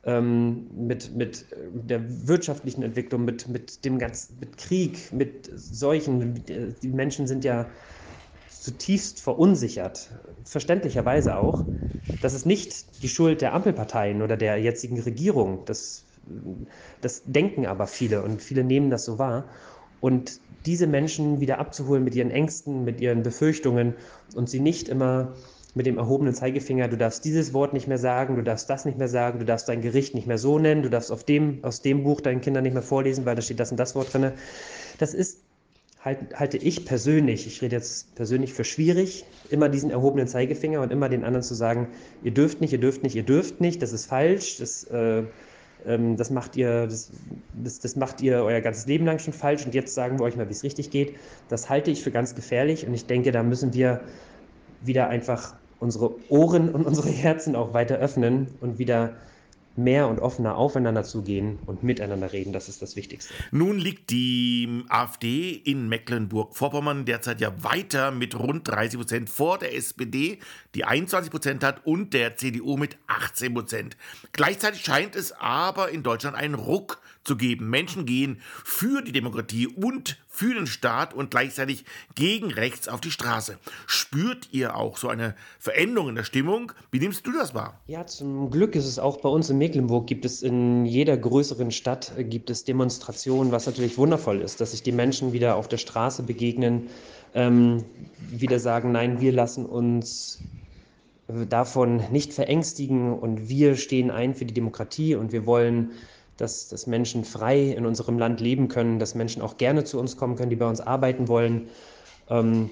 ähm, 0.04 0.66
mit, 0.76 1.16
mit 1.16 1.46
der 1.72 2.02
wirtschaftlichen 2.28 2.82
Entwicklung, 2.82 3.24
mit, 3.24 3.48
mit 3.48 3.82
dem 3.86 3.98
ganzen, 3.98 4.38
mit 4.40 4.58
Krieg, 4.58 5.10
mit 5.10 5.50
Seuchen, 5.54 6.44
die 6.44 6.88
Menschen 6.88 7.26
sind 7.26 7.44
ja 7.44 7.70
zutiefst 8.46 9.22
verunsichert, 9.22 10.10
verständlicherweise 10.44 11.34
auch. 11.36 11.64
Das 12.20 12.34
ist 12.34 12.44
nicht 12.44 13.02
die 13.02 13.08
Schuld 13.08 13.40
der 13.40 13.54
Ampelparteien 13.54 14.20
oder 14.20 14.36
der 14.36 14.58
jetzigen 14.58 15.00
Regierung. 15.00 15.64
Das, 15.64 16.04
das 17.00 17.22
denken 17.24 17.64
aber 17.64 17.86
viele 17.86 18.22
und 18.22 18.42
viele 18.42 18.64
nehmen 18.64 18.90
das 18.90 19.06
so 19.06 19.18
wahr. 19.18 19.48
Und 20.00 20.40
diese 20.66 20.86
Menschen 20.86 21.40
wieder 21.40 21.58
abzuholen 21.58 22.04
mit 22.04 22.14
ihren 22.14 22.30
Ängsten, 22.30 22.84
mit 22.84 23.00
ihren 23.00 23.22
Befürchtungen 23.22 23.94
und 24.34 24.48
sie 24.50 24.60
nicht 24.60 24.88
immer 24.88 25.32
mit 25.74 25.86
dem 25.86 25.98
erhobenen 25.98 26.34
Zeigefinger, 26.34 26.88
du 26.88 26.96
darfst 26.96 27.24
dieses 27.24 27.52
Wort 27.52 27.72
nicht 27.72 27.86
mehr 27.86 27.98
sagen, 27.98 28.36
du 28.36 28.42
darfst 28.42 28.68
das 28.68 28.84
nicht 28.84 28.98
mehr 28.98 29.08
sagen, 29.08 29.38
du 29.38 29.44
darfst 29.44 29.68
dein 29.68 29.80
Gericht 29.80 30.14
nicht 30.14 30.26
mehr 30.26 30.38
so 30.38 30.58
nennen, 30.58 30.82
du 30.82 30.90
darfst 30.90 31.12
auf 31.12 31.24
dem, 31.24 31.58
aus 31.62 31.82
dem 31.82 32.02
Buch 32.02 32.20
deinen 32.20 32.40
Kindern 32.40 32.64
nicht 32.64 32.72
mehr 32.72 32.82
vorlesen, 32.82 33.24
weil 33.26 33.36
da 33.36 33.42
steht 33.42 33.60
das 33.60 33.70
und 33.70 33.76
das 33.76 33.94
Wort 33.94 34.12
drin. 34.12 34.32
Das 34.98 35.14
ist 35.14 35.38
halt, 36.00 36.34
halte 36.34 36.56
ich 36.56 36.84
persönlich, 36.84 37.46
ich 37.46 37.62
rede 37.62 37.76
jetzt 37.76 38.14
persönlich 38.14 38.52
für 38.54 38.64
schwierig, 38.64 39.24
immer 39.50 39.68
diesen 39.68 39.90
erhobenen 39.90 40.26
Zeigefinger 40.26 40.80
und 40.80 40.90
immer 40.90 41.08
den 41.08 41.24
anderen 41.24 41.44
zu 41.44 41.54
sagen, 41.54 41.88
ihr 42.22 42.32
dürft 42.32 42.60
nicht, 42.60 42.72
ihr 42.72 42.80
dürft 42.80 43.02
nicht, 43.02 43.14
ihr 43.14 43.22
dürft 43.22 43.60
nicht, 43.60 43.82
das 43.82 43.92
ist 43.92 44.06
falsch, 44.06 44.58
das, 44.58 44.84
äh, 44.84 45.22
ähm, 45.86 46.16
das, 46.16 46.30
macht 46.30 46.56
ihr, 46.56 46.86
das, 46.86 47.10
das, 47.54 47.78
das, 47.80 47.96
macht 47.96 48.20
ihr 48.20 48.42
euer 48.42 48.60
ganzes 48.60 48.86
Leben 48.86 49.06
lang 49.06 49.18
schon 49.18 49.32
falsch 49.32 49.64
und 49.64 49.74
jetzt 49.74 49.94
sagen 49.94 50.18
wir 50.18 50.24
euch 50.24 50.36
mal, 50.36 50.48
wie 50.48 50.52
es 50.52 50.62
richtig 50.62 50.90
geht. 50.90 51.16
Das 51.48 51.68
halte 51.68 51.90
ich 51.90 52.02
für 52.02 52.10
ganz 52.10 52.34
gefährlich 52.34 52.86
und 52.86 52.94
ich 52.94 53.06
denke, 53.06 53.32
da 53.32 53.42
müssen 53.42 53.74
wir 53.74 54.00
wieder 54.82 55.08
einfach 55.08 55.54
unsere 55.80 56.14
Ohren 56.30 56.70
und 56.70 56.86
unsere 56.86 57.08
Herzen 57.08 57.56
auch 57.56 57.72
weiter 57.72 57.96
öffnen 57.96 58.48
und 58.60 58.78
wieder 58.78 59.14
mehr 59.78 60.08
und 60.08 60.18
offener 60.18 60.56
aufeinander 60.56 61.04
zugehen 61.04 61.58
und 61.66 61.82
miteinander 61.82 62.32
reden. 62.32 62.52
Das 62.52 62.68
ist 62.68 62.82
das 62.82 62.96
Wichtigste. 62.96 63.32
Nun 63.50 63.78
liegt 63.78 64.10
die 64.10 64.84
AfD 64.88 65.52
in 65.52 65.88
Mecklenburg-Vorpommern 65.88 67.04
derzeit 67.04 67.40
ja 67.40 67.52
weiter 67.62 68.10
mit 68.10 68.38
rund 68.38 68.68
30 68.68 68.98
Prozent 68.98 69.30
vor 69.30 69.58
der 69.58 69.74
SPD, 69.74 70.38
die 70.74 70.84
21 70.84 71.30
Prozent 71.30 71.64
hat, 71.64 71.86
und 71.86 72.12
der 72.12 72.36
CDU 72.36 72.76
mit 72.76 72.98
18 73.06 73.54
Prozent. 73.54 73.96
Gleichzeitig 74.32 74.84
scheint 74.84 75.14
es 75.14 75.32
aber 75.32 75.90
in 75.90 76.02
Deutschland 76.02 76.36
einen 76.36 76.54
Ruck 76.54 77.00
zu 77.24 77.36
geben. 77.36 77.70
Menschen 77.70 78.06
gehen 78.06 78.40
für 78.64 79.02
die 79.02 79.12
Demokratie 79.12 79.66
und 79.66 80.18
für 80.38 80.54
den 80.54 80.68
Staat 80.68 81.14
und 81.14 81.32
gleichzeitig 81.32 81.84
gegen 82.14 82.52
rechts 82.52 82.86
auf 82.86 83.00
die 83.00 83.10
Straße. 83.10 83.58
Spürt 83.88 84.48
ihr 84.52 84.76
auch 84.76 84.96
so 84.96 85.08
eine 85.08 85.34
Veränderung 85.58 86.10
in 86.10 86.14
der 86.14 86.22
Stimmung? 86.22 86.70
Wie 86.92 87.00
nimmst 87.00 87.26
du 87.26 87.32
das 87.32 87.54
wahr? 87.54 87.80
Ja, 87.88 88.06
zum 88.06 88.48
Glück 88.48 88.76
ist 88.76 88.86
es 88.86 89.00
auch 89.00 89.16
bei 89.20 89.28
uns 89.28 89.50
in 89.50 89.58
Mecklenburg, 89.58 90.06
gibt 90.06 90.24
es 90.24 90.44
in 90.44 90.86
jeder 90.86 91.16
größeren 91.16 91.72
Stadt 91.72 92.12
äh, 92.16 92.22
gibt 92.22 92.50
es 92.50 92.62
Demonstrationen, 92.62 93.50
was 93.50 93.66
natürlich 93.66 93.98
wundervoll 93.98 94.40
ist, 94.40 94.60
dass 94.60 94.70
sich 94.70 94.84
die 94.84 94.92
Menschen 94.92 95.32
wieder 95.32 95.56
auf 95.56 95.66
der 95.66 95.78
Straße 95.78 96.22
begegnen, 96.22 96.86
ähm, 97.34 97.84
wieder 98.30 98.60
sagen, 98.60 98.92
nein, 98.92 99.20
wir 99.20 99.32
lassen 99.32 99.66
uns 99.66 100.38
davon 101.48 102.04
nicht 102.12 102.32
verängstigen 102.32 103.12
und 103.12 103.48
wir 103.48 103.74
stehen 103.74 104.12
ein 104.12 104.36
für 104.36 104.44
die 104.44 104.54
Demokratie 104.54 105.16
und 105.16 105.32
wir 105.32 105.46
wollen 105.46 105.90
dass, 106.38 106.68
dass 106.68 106.86
Menschen 106.86 107.24
frei 107.24 107.72
in 107.72 107.84
unserem 107.84 108.18
Land 108.18 108.40
leben 108.40 108.68
können, 108.68 108.98
dass 108.98 109.14
Menschen 109.14 109.42
auch 109.42 109.58
gerne 109.58 109.84
zu 109.84 109.98
uns 109.98 110.16
kommen 110.16 110.36
können, 110.36 110.50
die 110.50 110.56
bei 110.56 110.68
uns 110.68 110.80
arbeiten 110.80 111.28
wollen. 111.28 111.68
Ähm, 112.30 112.70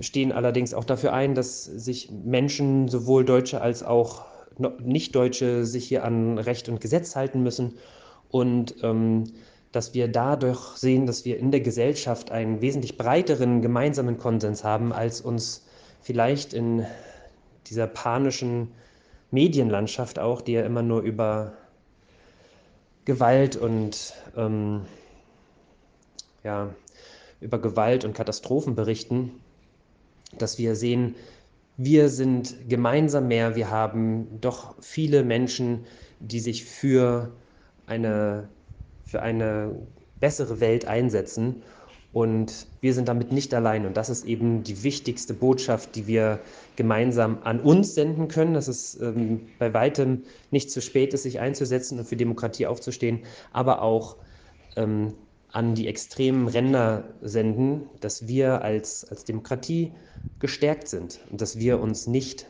stehen 0.00 0.32
allerdings 0.32 0.72
auch 0.72 0.84
dafür 0.84 1.12
ein, 1.12 1.34
dass 1.34 1.64
sich 1.64 2.10
Menschen, 2.10 2.88
sowohl 2.88 3.24
Deutsche 3.24 3.60
als 3.60 3.82
auch 3.82 4.24
Nicht-Deutsche, 4.82 5.66
sich 5.66 5.86
hier 5.86 6.04
an 6.04 6.38
Recht 6.38 6.68
und 6.68 6.80
Gesetz 6.80 7.16
halten 7.16 7.42
müssen 7.42 7.74
und 8.30 8.76
ähm, 8.82 9.24
dass 9.72 9.94
wir 9.94 10.08
dadurch 10.08 10.76
sehen, 10.76 11.06
dass 11.06 11.24
wir 11.24 11.38
in 11.38 11.50
der 11.50 11.60
Gesellschaft 11.60 12.30
einen 12.30 12.60
wesentlich 12.60 12.96
breiteren 12.98 13.62
gemeinsamen 13.62 14.18
Konsens 14.18 14.64
haben, 14.64 14.92
als 14.92 15.20
uns 15.20 15.66
vielleicht 16.02 16.52
in 16.54 16.86
dieser 17.66 17.86
panischen 17.86 18.68
Medienlandschaft 19.30 20.18
auch, 20.18 20.42
die 20.42 20.52
ja 20.52 20.62
immer 20.62 20.82
nur 20.82 21.00
über 21.00 21.54
Gewalt 23.04 23.56
und 23.56 24.14
ähm, 24.36 24.82
ja, 26.44 26.74
über 27.40 27.60
Gewalt 27.60 28.04
und 28.04 28.14
Katastrophen 28.14 28.74
berichten, 28.74 29.40
dass 30.38 30.58
wir 30.58 30.76
sehen, 30.76 31.16
wir 31.76 32.08
sind 32.08 32.68
gemeinsam 32.68 33.28
mehr, 33.28 33.56
wir 33.56 33.70
haben 33.70 34.40
doch 34.40 34.74
viele 34.80 35.24
Menschen, 35.24 35.84
die 36.20 36.40
sich 36.40 36.64
für 36.64 37.32
eine, 37.86 38.48
für 39.04 39.22
eine 39.22 39.74
bessere 40.20 40.60
Welt 40.60 40.86
einsetzen 40.86 41.62
und 42.12 42.66
wir 42.80 42.92
sind 42.92 43.08
damit 43.08 43.32
nicht 43.32 43.54
allein. 43.54 43.86
Und 43.86 43.96
das 43.96 44.10
ist 44.10 44.26
eben 44.26 44.62
die 44.62 44.82
wichtigste 44.82 45.32
Botschaft, 45.32 45.96
die 45.96 46.06
wir 46.06 46.40
gemeinsam 46.76 47.38
an 47.42 47.60
uns 47.60 47.94
senden 47.94 48.28
können, 48.28 48.54
dass 48.54 48.68
es 48.68 49.00
ähm, 49.00 49.48
bei 49.58 49.72
weitem 49.72 50.24
nicht 50.50 50.70
zu 50.70 50.82
spät 50.82 51.14
ist, 51.14 51.22
sich 51.22 51.40
einzusetzen 51.40 51.98
und 51.98 52.04
für 52.04 52.16
Demokratie 52.16 52.66
aufzustehen, 52.66 53.20
aber 53.52 53.80
auch 53.82 54.16
ähm, 54.76 55.14
an 55.52 55.74
die 55.74 55.86
extremen 55.86 56.48
Ränder 56.48 57.04
senden, 57.22 57.88
dass 58.00 58.26
wir 58.26 58.62
als, 58.62 59.04
als 59.04 59.24
Demokratie 59.24 59.92
gestärkt 60.38 60.88
sind 60.88 61.20
und 61.30 61.40
dass 61.40 61.58
wir 61.58 61.80
uns 61.80 62.06
nicht 62.06 62.46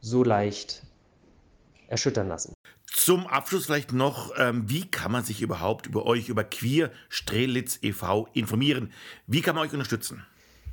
so 0.00 0.22
leicht 0.22 0.82
erschüttern 1.88 2.28
lassen. 2.28 2.54
Zum 2.92 3.26
Abschluss 3.26 3.66
vielleicht 3.66 3.92
noch, 3.92 4.32
ähm, 4.38 4.64
wie 4.66 4.86
kann 4.86 5.10
man 5.10 5.24
sich 5.24 5.40
überhaupt 5.40 5.86
über 5.86 6.04
euch, 6.04 6.28
über 6.28 6.44
Queer 6.44 6.90
Strelitz 7.08 7.78
e.V. 7.82 8.28
informieren? 8.34 8.92
Wie 9.26 9.40
kann 9.40 9.54
man 9.54 9.66
euch 9.66 9.72
unterstützen? 9.72 10.24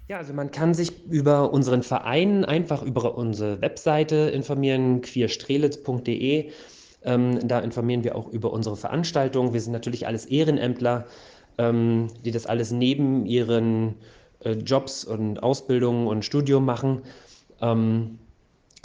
Ja, 0.10 0.17
also 0.17 0.34
man 0.34 0.51
kann 0.51 0.73
sich 0.73 1.05
über 1.05 1.53
unseren 1.53 1.82
Verein 1.82 2.43
einfach 2.43 2.84
über 2.84 3.17
unsere 3.17 3.62
Webseite 3.62 4.15
informieren, 4.15 5.01
queerstrelitz.de. 5.01 6.51
Ähm, 7.03 7.47
da 7.47 7.60
informieren 7.60 8.03
wir 8.03 8.15
auch 8.15 8.27
über 8.27 8.51
unsere 8.51 8.75
Veranstaltungen. 8.75 9.53
Wir 9.53 9.62
sind 9.62 9.71
natürlich 9.71 10.05
alles 10.05 10.25
Ehrenämtler, 10.25 11.05
ähm, 11.58 12.08
die 12.25 12.32
das 12.32 12.47
alles 12.47 12.71
neben 12.71 13.25
ihren 13.25 13.95
äh, 14.43 14.53
Jobs 14.53 15.05
und 15.05 15.41
Ausbildungen 15.41 16.08
und 16.08 16.25
Studium 16.25 16.65
machen. 16.65 17.03
Ähm, 17.62 18.19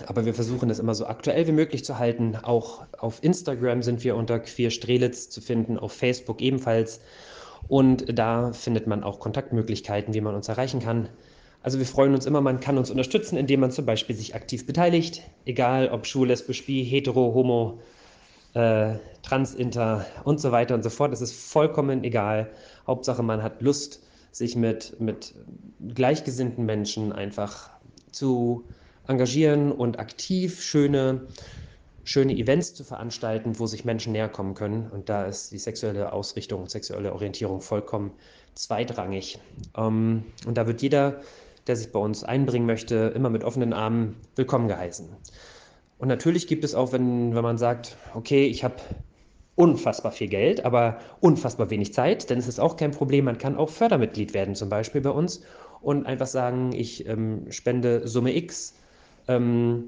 aber 0.06 0.26
wir 0.26 0.34
versuchen 0.34 0.68
das 0.68 0.78
immer 0.78 0.94
so 0.94 1.06
aktuell 1.06 1.46
wie 1.46 1.52
möglich 1.52 1.84
zu 1.84 1.98
halten. 1.98 2.36
Auch 2.36 2.84
auf 2.98 3.22
Instagram 3.22 3.82
sind 3.82 4.02
wir 4.04 4.16
unter 4.16 4.40
Queer 4.40 4.70
Strelitz 4.70 5.30
zu 5.30 5.40
finden, 5.40 5.78
auf 5.78 5.92
Facebook 5.92 6.40
ebenfalls. 6.40 7.00
Und 7.68 8.18
da 8.18 8.52
findet 8.52 8.86
man 8.86 9.04
auch 9.04 9.20
Kontaktmöglichkeiten, 9.20 10.12
wie 10.12 10.20
man 10.20 10.34
uns 10.34 10.48
erreichen 10.48 10.80
kann. 10.80 11.08
Also 11.62 11.78
wir 11.78 11.86
freuen 11.86 12.12
uns 12.12 12.26
immer, 12.26 12.42
man 12.42 12.60
kann 12.60 12.76
uns 12.76 12.90
unterstützen, 12.90 13.38
indem 13.38 13.60
man 13.60 13.70
zum 13.70 13.86
Beispiel 13.86 14.14
sich 14.14 14.34
aktiv 14.34 14.66
beteiligt, 14.66 15.22
egal 15.46 15.88
ob 15.88 16.06
schwul, 16.06 16.28
lesbisch, 16.28 16.66
bi, 16.66 16.84
hetero, 16.84 17.32
homo, 17.32 17.80
äh, 18.52 18.96
trans, 19.22 19.54
inter 19.54 20.04
und 20.24 20.40
so 20.40 20.52
weiter 20.52 20.74
und 20.74 20.82
so 20.82 20.90
fort. 20.90 21.12
Es 21.12 21.22
ist 21.22 21.32
vollkommen 21.32 22.04
egal. 22.04 22.50
Hauptsache, 22.86 23.22
man 23.22 23.42
hat 23.42 23.62
Lust, 23.62 24.00
sich 24.30 24.56
mit, 24.56 25.00
mit 25.00 25.32
gleichgesinnten 25.94 26.66
Menschen 26.66 27.12
einfach 27.12 27.70
zu 28.10 28.64
engagieren 29.06 29.72
und 29.72 29.98
aktiv 29.98 30.62
schöne, 30.62 31.26
schöne 32.04 32.34
Events 32.34 32.74
zu 32.74 32.84
veranstalten, 32.84 33.58
wo 33.58 33.66
sich 33.66 33.84
Menschen 33.84 34.12
näher 34.12 34.28
kommen 34.28 34.54
können. 34.54 34.90
Und 34.90 35.08
da 35.08 35.24
ist 35.24 35.52
die 35.52 35.58
sexuelle 35.58 36.12
Ausrichtung, 36.12 36.68
sexuelle 36.68 37.12
Orientierung 37.12 37.60
vollkommen 37.60 38.12
zweitrangig. 38.54 39.38
Ähm, 39.76 40.24
und 40.46 40.56
da 40.56 40.66
wird 40.66 40.82
jeder, 40.82 41.20
der 41.66 41.76
sich 41.76 41.92
bei 41.92 41.98
uns 41.98 42.24
einbringen 42.24 42.66
möchte, 42.66 43.12
immer 43.14 43.30
mit 43.30 43.44
offenen 43.44 43.72
Armen 43.72 44.16
willkommen 44.36 44.68
geheißen. 44.68 45.08
Und 45.98 46.08
natürlich 46.08 46.46
gibt 46.46 46.64
es 46.64 46.74
auch, 46.74 46.92
wenn, 46.92 47.34
wenn 47.34 47.42
man 47.42 47.58
sagt, 47.58 47.96
okay, 48.14 48.46
ich 48.46 48.64
habe 48.64 48.76
unfassbar 49.54 50.12
viel 50.12 50.28
Geld, 50.28 50.64
aber 50.64 50.98
unfassbar 51.20 51.70
wenig 51.70 51.94
Zeit, 51.94 52.30
dann 52.30 52.38
ist 52.38 52.48
es 52.48 52.58
auch 52.58 52.76
kein 52.76 52.90
Problem. 52.90 53.24
Man 53.24 53.38
kann 53.38 53.56
auch 53.56 53.70
Fördermitglied 53.70 54.34
werden, 54.34 54.54
zum 54.54 54.68
Beispiel 54.68 55.00
bei 55.00 55.10
uns, 55.10 55.42
und 55.80 56.06
einfach 56.06 56.26
sagen, 56.26 56.72
ich 56.72 57.06
ähm, 57.06 57.46
spende 57.50 58.08
Summe 58.08 58.34
X 58.36 58.74
ähm, 59.28 59.84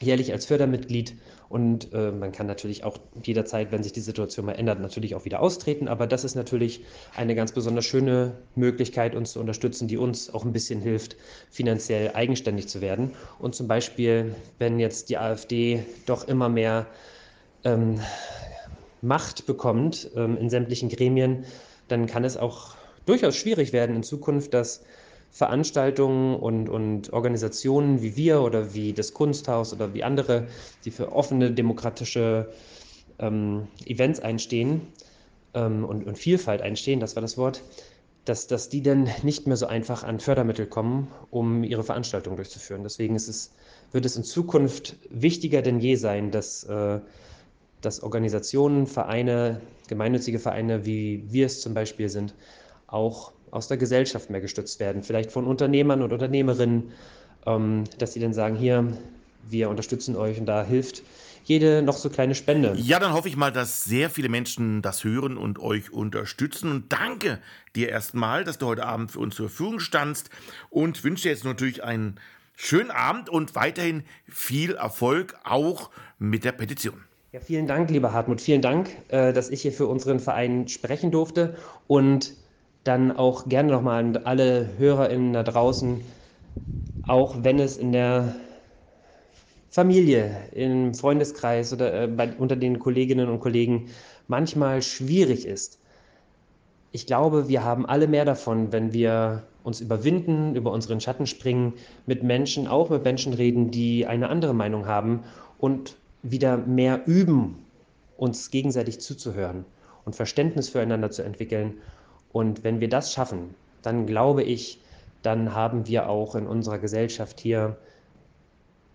jährlich 0.00 0.32
als 0.32 0.46
Fördermitglied. 0.46 1.14
Und 1.48 1.92
äh, 1.92 2.10
man 2.10 2.32
kann 2.32 2.46
natürlich 2.46 2.82
auch 2.82 2.96
jederzeit, 3.22 3.72
wenn 3.72 3.82
sich 3.82 3.92
die 3.92 4.00
Situation 4.00 4.46
mal 4.46 4.52
ändert, 4.52 4.80
natürlich 4.80 5.14
auch 5.14 5.26
wieder 5.26 5.40
austreten. 5.40 5.86
Aber 5.86 6.06
das 6.06 6.24
ist 6.24 6.34
natürlich 6.34 6.82
eine 7.14 7.34
ganz 7.34 7.52
besonders 7.52 7.84
schöne 7.84 8.32
Möglichkeit, 8.54 9.14
uns 9.14 9.32
zu 9.32 9.40
unterstützen, 9.40 9.86
die 9.86 9.98
uns 9.98 10.32
auch 10.32 10.46
ein 10.46 10.54
bisschen 10.54 10.80
hilft, 10.80 11.16
finanziell 11.50 12.12
eigenständig 12.14 12.68
zu 12.68 12.80
werden. 12.80 13.10
Und 13.38 13.54
zum 13.54 13.68
Beispiel, 13.68 14.34
wenn 14.58 14.78
jetzt 14.78 15.10
die 15.10 15.18
AfD 15.18 15.84
doch 16.06 16.26
immer 16.26 16.48
mehr 16.48 16.86
ähm, 17.64 18.00
Macht 19.02 19.46
bekommt 19.46 20.10
ähm, 20.16 20.38
in 20.38 20.48
sämtlichen 20.48 20.88
Gremien, 20.88 21.44
dann 21.88 22.06
kann 22.06 22.24
es 22.24 22.38
auch 22.38 22.76
durchaus 23.04 23.36
schwierig 23.36 23.74
werden 23.74 23.96
in 23.96 24.02
Zukunft, 24.02 24.54
dass 24.54 24.84
Veranstaltungen 25.32 26.36
und, 26.36 26.68
und 26.68 27.12
Organisationen 27.12 28.02
wie 28.02 28.16
wir 28.16 28.42
oder 28.42 28.74
wie 28.74 28.92
das 28.92 29.14
Kunsthaus 29.14 29.72
oder 29.72 29.94
wie 29.94 30.04
andere, 30.04 30.46
die 30.84 30.90
für 30.90 31.10
offene 31.10 31.50
demokratische 31.50 32.52
ähm, 33.18 33.66
Events 33.86 34.20
einstehen 34.20 34.82
ähm, 35.54 35.86
und, 35.86 36.06
und 36.06 36.18
Vielfalt 36.18 36.60
einstehen, 36.60 37.00
das 37.00 37.16
war 37.16 37.22
das 37.22 37.38
Wort, 37.38 37.62
dass, 38.26 38.46
dass 38.46 38.68
die 38.68 38.82
dann 38.82 39.08
nicht 39.22 39.46
mehr 39.46 39.56
so 39.56 39.66
einfach 39.66 40.04
an 40.04 40.20
Fördermittel 40.20 40.66
kommen, 40.66 41.08
um 41.30 41.64
ihre 41.64 41.82
Veranstaltung 41.82 42.36
durchzuführen. 42.36 42.82
Deswegen 42.82 43.16
ist 43.16 43.28
es, 43.28 43.52
wird 43.90 44.04
es 44.04 44.16
in 44.16 44.24
Zukunft 44.24 44.96
wichtiger 45.08 45.62
denn 45.62 45.80
je 45.80 45.94
sein, 45.96 46.30
dass, 46.30 46.64
äh, 46.64 47.00
dass 47.80 48.02
Organisationen, 48.02 48.86
Vereine, 48.86 49.62
gemeinnützige 49.88 50.38
Vereine, 50.38 50.84
wie 50.84 51.24
wir 51.30 51.46
es 51.46 51.62
zum 51.62 51.72
Beispiel 51.72 52.10
sind, 52.10 52.34
auch 52.86 53.32
aus 53.52 53.68
der 53.68 53.76
Gesellschaft 53.76 54.30
mehr 54.30 54.40
gestützt 54.40 54.80
werden, 54.80 55.04
vielleicht 55.04 55.30
von 55.30 55.46
Unternehmern 55.46 56.02
und 56.02 56.12
Unternehmerinnen, 56.12 56.90
ähm, 57.46 57.84
dass 57.98 58.14
sie 58.14 58.20
dann 58.20 58.34
sagen, 58.34 58.56
hier, 58.56 58.96
wir 59.48 59.68
unterstützen 59.68 60.16
euch 60.16 60.40
und 60.40 60.46
da 60.46 60.64
hilft 60.64 61.02
jede 61.44 61.82
noch 61.82 61.96
so 61.96 62.08
kleine 62.08 62.34
Spende. 62.34 62.74
Ja, 62.76 62.98
dann 62.98 63.12
hoffe 63.12 63.28
ich 63.28 63.36
mal, 63.36 63.52
dass 63.52 63.84
sehr 63.84 64.10
viele 64.10 64.28
Menschen 64.28 64.80
das 64.80 65.04
hören 65.04 65.36
und 65.36 65.58
euch 65.58 65.92
unterstützen. 65.92 66.70
Und 66.70 66.92
danke 66.92 67.40
dir 67.76 67.88
erstmal, 67.88 68.44
dass 68.44 68.58
du 68.58 68.66
heute 68.66 68.86
Abend 68.86 69.10
für 69.10 69.18
uns 69.18 69.36
zur 69.36 69.48
Verfügung 69.48 69.80
standst 69.80 70.30
und 70.70 71.02
wünsche 71.04 71.24
dir 71.24 71.30
jetzt 71.30 71.44
natürlich 71.44 71.84
einen 71.84 72.16
schönen 72.54 72.90
Abend 72.90 73.28
und 73.28 73.54
weiterhin 73.54 74.04
viel 74.28 74.74
Erfolg 74.76 75.34
auch 75.44 75.90
mit 76.18 76.44
der 76.44 76.52
Petition. 76.52 77.02
Ja, 77.32 77.40
vielen 77.40 77.66
Dank, 77.66 77.90
lieber 77.90 78.12
Hartmut. 78.12 78.40
Vielen 78.40 78.62
Dank, 78.62 78.90
äh, 79.08 79.32
dass 79.32 79.50
ich 79.50 79.62
hier 79.62 79.72
für 79.72 79.86
unseren 79.86 80.20
Verein 80.20 80.68
sprechen 80.68 81.10
durfte 81.10 81.56
und 81.86 82.34
dann 82.84 83.12
auch 83.12 83.48
gerne 83.48 83.72
nochmal 83.72 84.04
an 84.04 84.16
alle 84.18 84.70
HörerInnen 84.78 85.32
da 85.32 85.42
draußen, 85.42 86.00
auch 87.02 87.36
wenn 87.42 87.58
es 87.58 87.76
in 87.76 87.92
der 87.92 88.34
Familie, 89.70 90.36
im 90.52 90.94
Freundeskreis 90.94 91.72
oder 91.72 92.02
äh, 92.02 92.06
bei, 92.06 92.34
unter 92.36 92.56
den 92.56 92.78
Kolleginnen 92.78 93.28
und 93.28 93.40
Kollegen 93.40 93.88
manchmal 94.28 94.82
schwierig 94.82 95.46
ist. 95.46 95.80
Ich 96.90 97.06
glaube, 97.06 97.48
wir 97.48 97.64
haben 97.64 97.86
alle 97.86 98.06
mehr 98.06 98.26
davon, 98.26 98.70
wenn 98.70 98.92
wir 98.92 99.44
uns 99.62 99.80
überwinden, 99.80 100.56
über 100.56 100.72
unseren 100.72 101.00
Schatten 101.00 101.26
springen, 101.26 101.74
mit 102.04 102.22
Menschen, 102.22 102.66
auch 102.66 102.90
mit 102.90 103.04
Menschen 103.04 103.32
reden, 103.32 103.70
die 103.70 104.06
eine 104.06 104.28
andere 104.28 104.54
Meinung 104.54 104.86
haben 104.86 105.24
und 105.56 105.96
wieder 106.22 106.58
mehr 106.58 107.06
üben, 107.06 107.64
uns 108.16 108.50
gegenseitig 108.50 109.00
zuzuhören 109.00 109.64
und 110.04 110.14
Verständnis 110.16 110.68
füreinander 110.68 111.10
zu 111.10 111.22
entwickeln. 111.22 111.78
Und 112.32 112.64
wenn 112.64 112.80
wir 112.80 112.88
das 112.88 113.12
schaffen, 113.12 113.54
dann 113.82 114.06
glaube 114.06 114.42
ich, 114.42 114.80
dann 115.22 115.54
haben 115.54 115.86
wir 115.86 116.08
auch 116.08 116.34
in 116.34 116.46
unserer 116.46 116.78
Gesellschaft 116.78 117.40
hier 117.40 117.76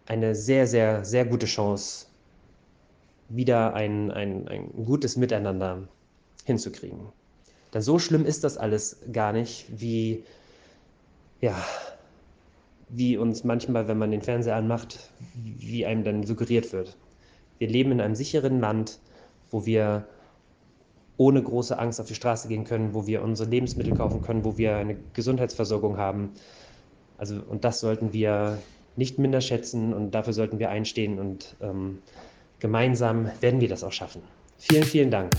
eine 0.06 0.36
sehr, 0.36 0.68
sehr, 0.68 1.06
sehr 1.06 1.26
gute 1.26 1.46
Chance, 1.46 2.08
wieder 3.30 3.74
ein, 3.74 4.12
ein, 4.12 4.48
ein 4.48 4.86
gutes 4.86 5.18
Miteinander 5.18 5.88
hinzukriegen. 6.46 7.00
Denn 7.74 7.82
so 7.82 8.00
schlimm 8.00 8.26
ist 8.26 8.44
das 8.44 8.58
alles 8.58 8.98
gar 9.12 9.34
nicht, 9.34 9.66
wie, 9.70 10.24
ja, 11.42 11.56
wie 12.90 13.18
uns 13.18 13.44
manchmal, 13.44 13.88
wenn 13.88 13.98
man 13.98 14.12
den 14.12 14.22
Fernseher 14.22 14.56
anmacht, 14.56 15.12
wie 15.36 15.86
einem 15.86 16.06
dann 16.06 16.24
suggeriert 16.24 16.72
wird. 16.72 16.96
Wir 17.58 17.68
leben 17.68 17.92
in 17.92 18.02
einem 18.02 18.16
sicheren 18.16 18.60
Land, 18.62 19.00
wo 19.52 19.66
wir 19.66 20.08
ohne 21.18 21.42
große 21.42 21.78
Angst 21.78 22.00
auf 22.00 22.08
die 22.08 22.16
Straße 22.16 22.48
gehen 22.48 22.64
können, 22.64 22.94
wo 22.94 23.08
wir 23.08 23.24
unsere 23.24 23.50
Lebensmittel 23.50 23.96
kaufen 23.96 24.22
können, 24.22 24.46
wo 24.46 24.58
wir 24.58 24.78
eine 24.78 24.98
Gesundheitsversorgung 25.14 25.98
haben. 25.98 26.32
Also, 27.18 27.42
und 27.50 27.64
das 27.64 27.80
sollten 27.80 28.14
wir 28.14 28.60
nicht 28.96 29.18
minder 29.18 29.42
schätzen 29.42 29.94
und 29.94 30.12
dafür 30.12 30.34
sollten 30.34 30.60
wir 30.60 30.70
einstehen 30.70 31.20
und 31.20 31.56
ähm, 31.62 32.00
gemeinsam 32.60 33.32
werden 33.42 33.62
wir 33.62 33.70
das 33.70 33.84
auch 33.84 33.92
schaffen. 33.92 34.22
Vielen, 34.58 34.84
vielen 34.84 35.12
Dank. 35.12 35.32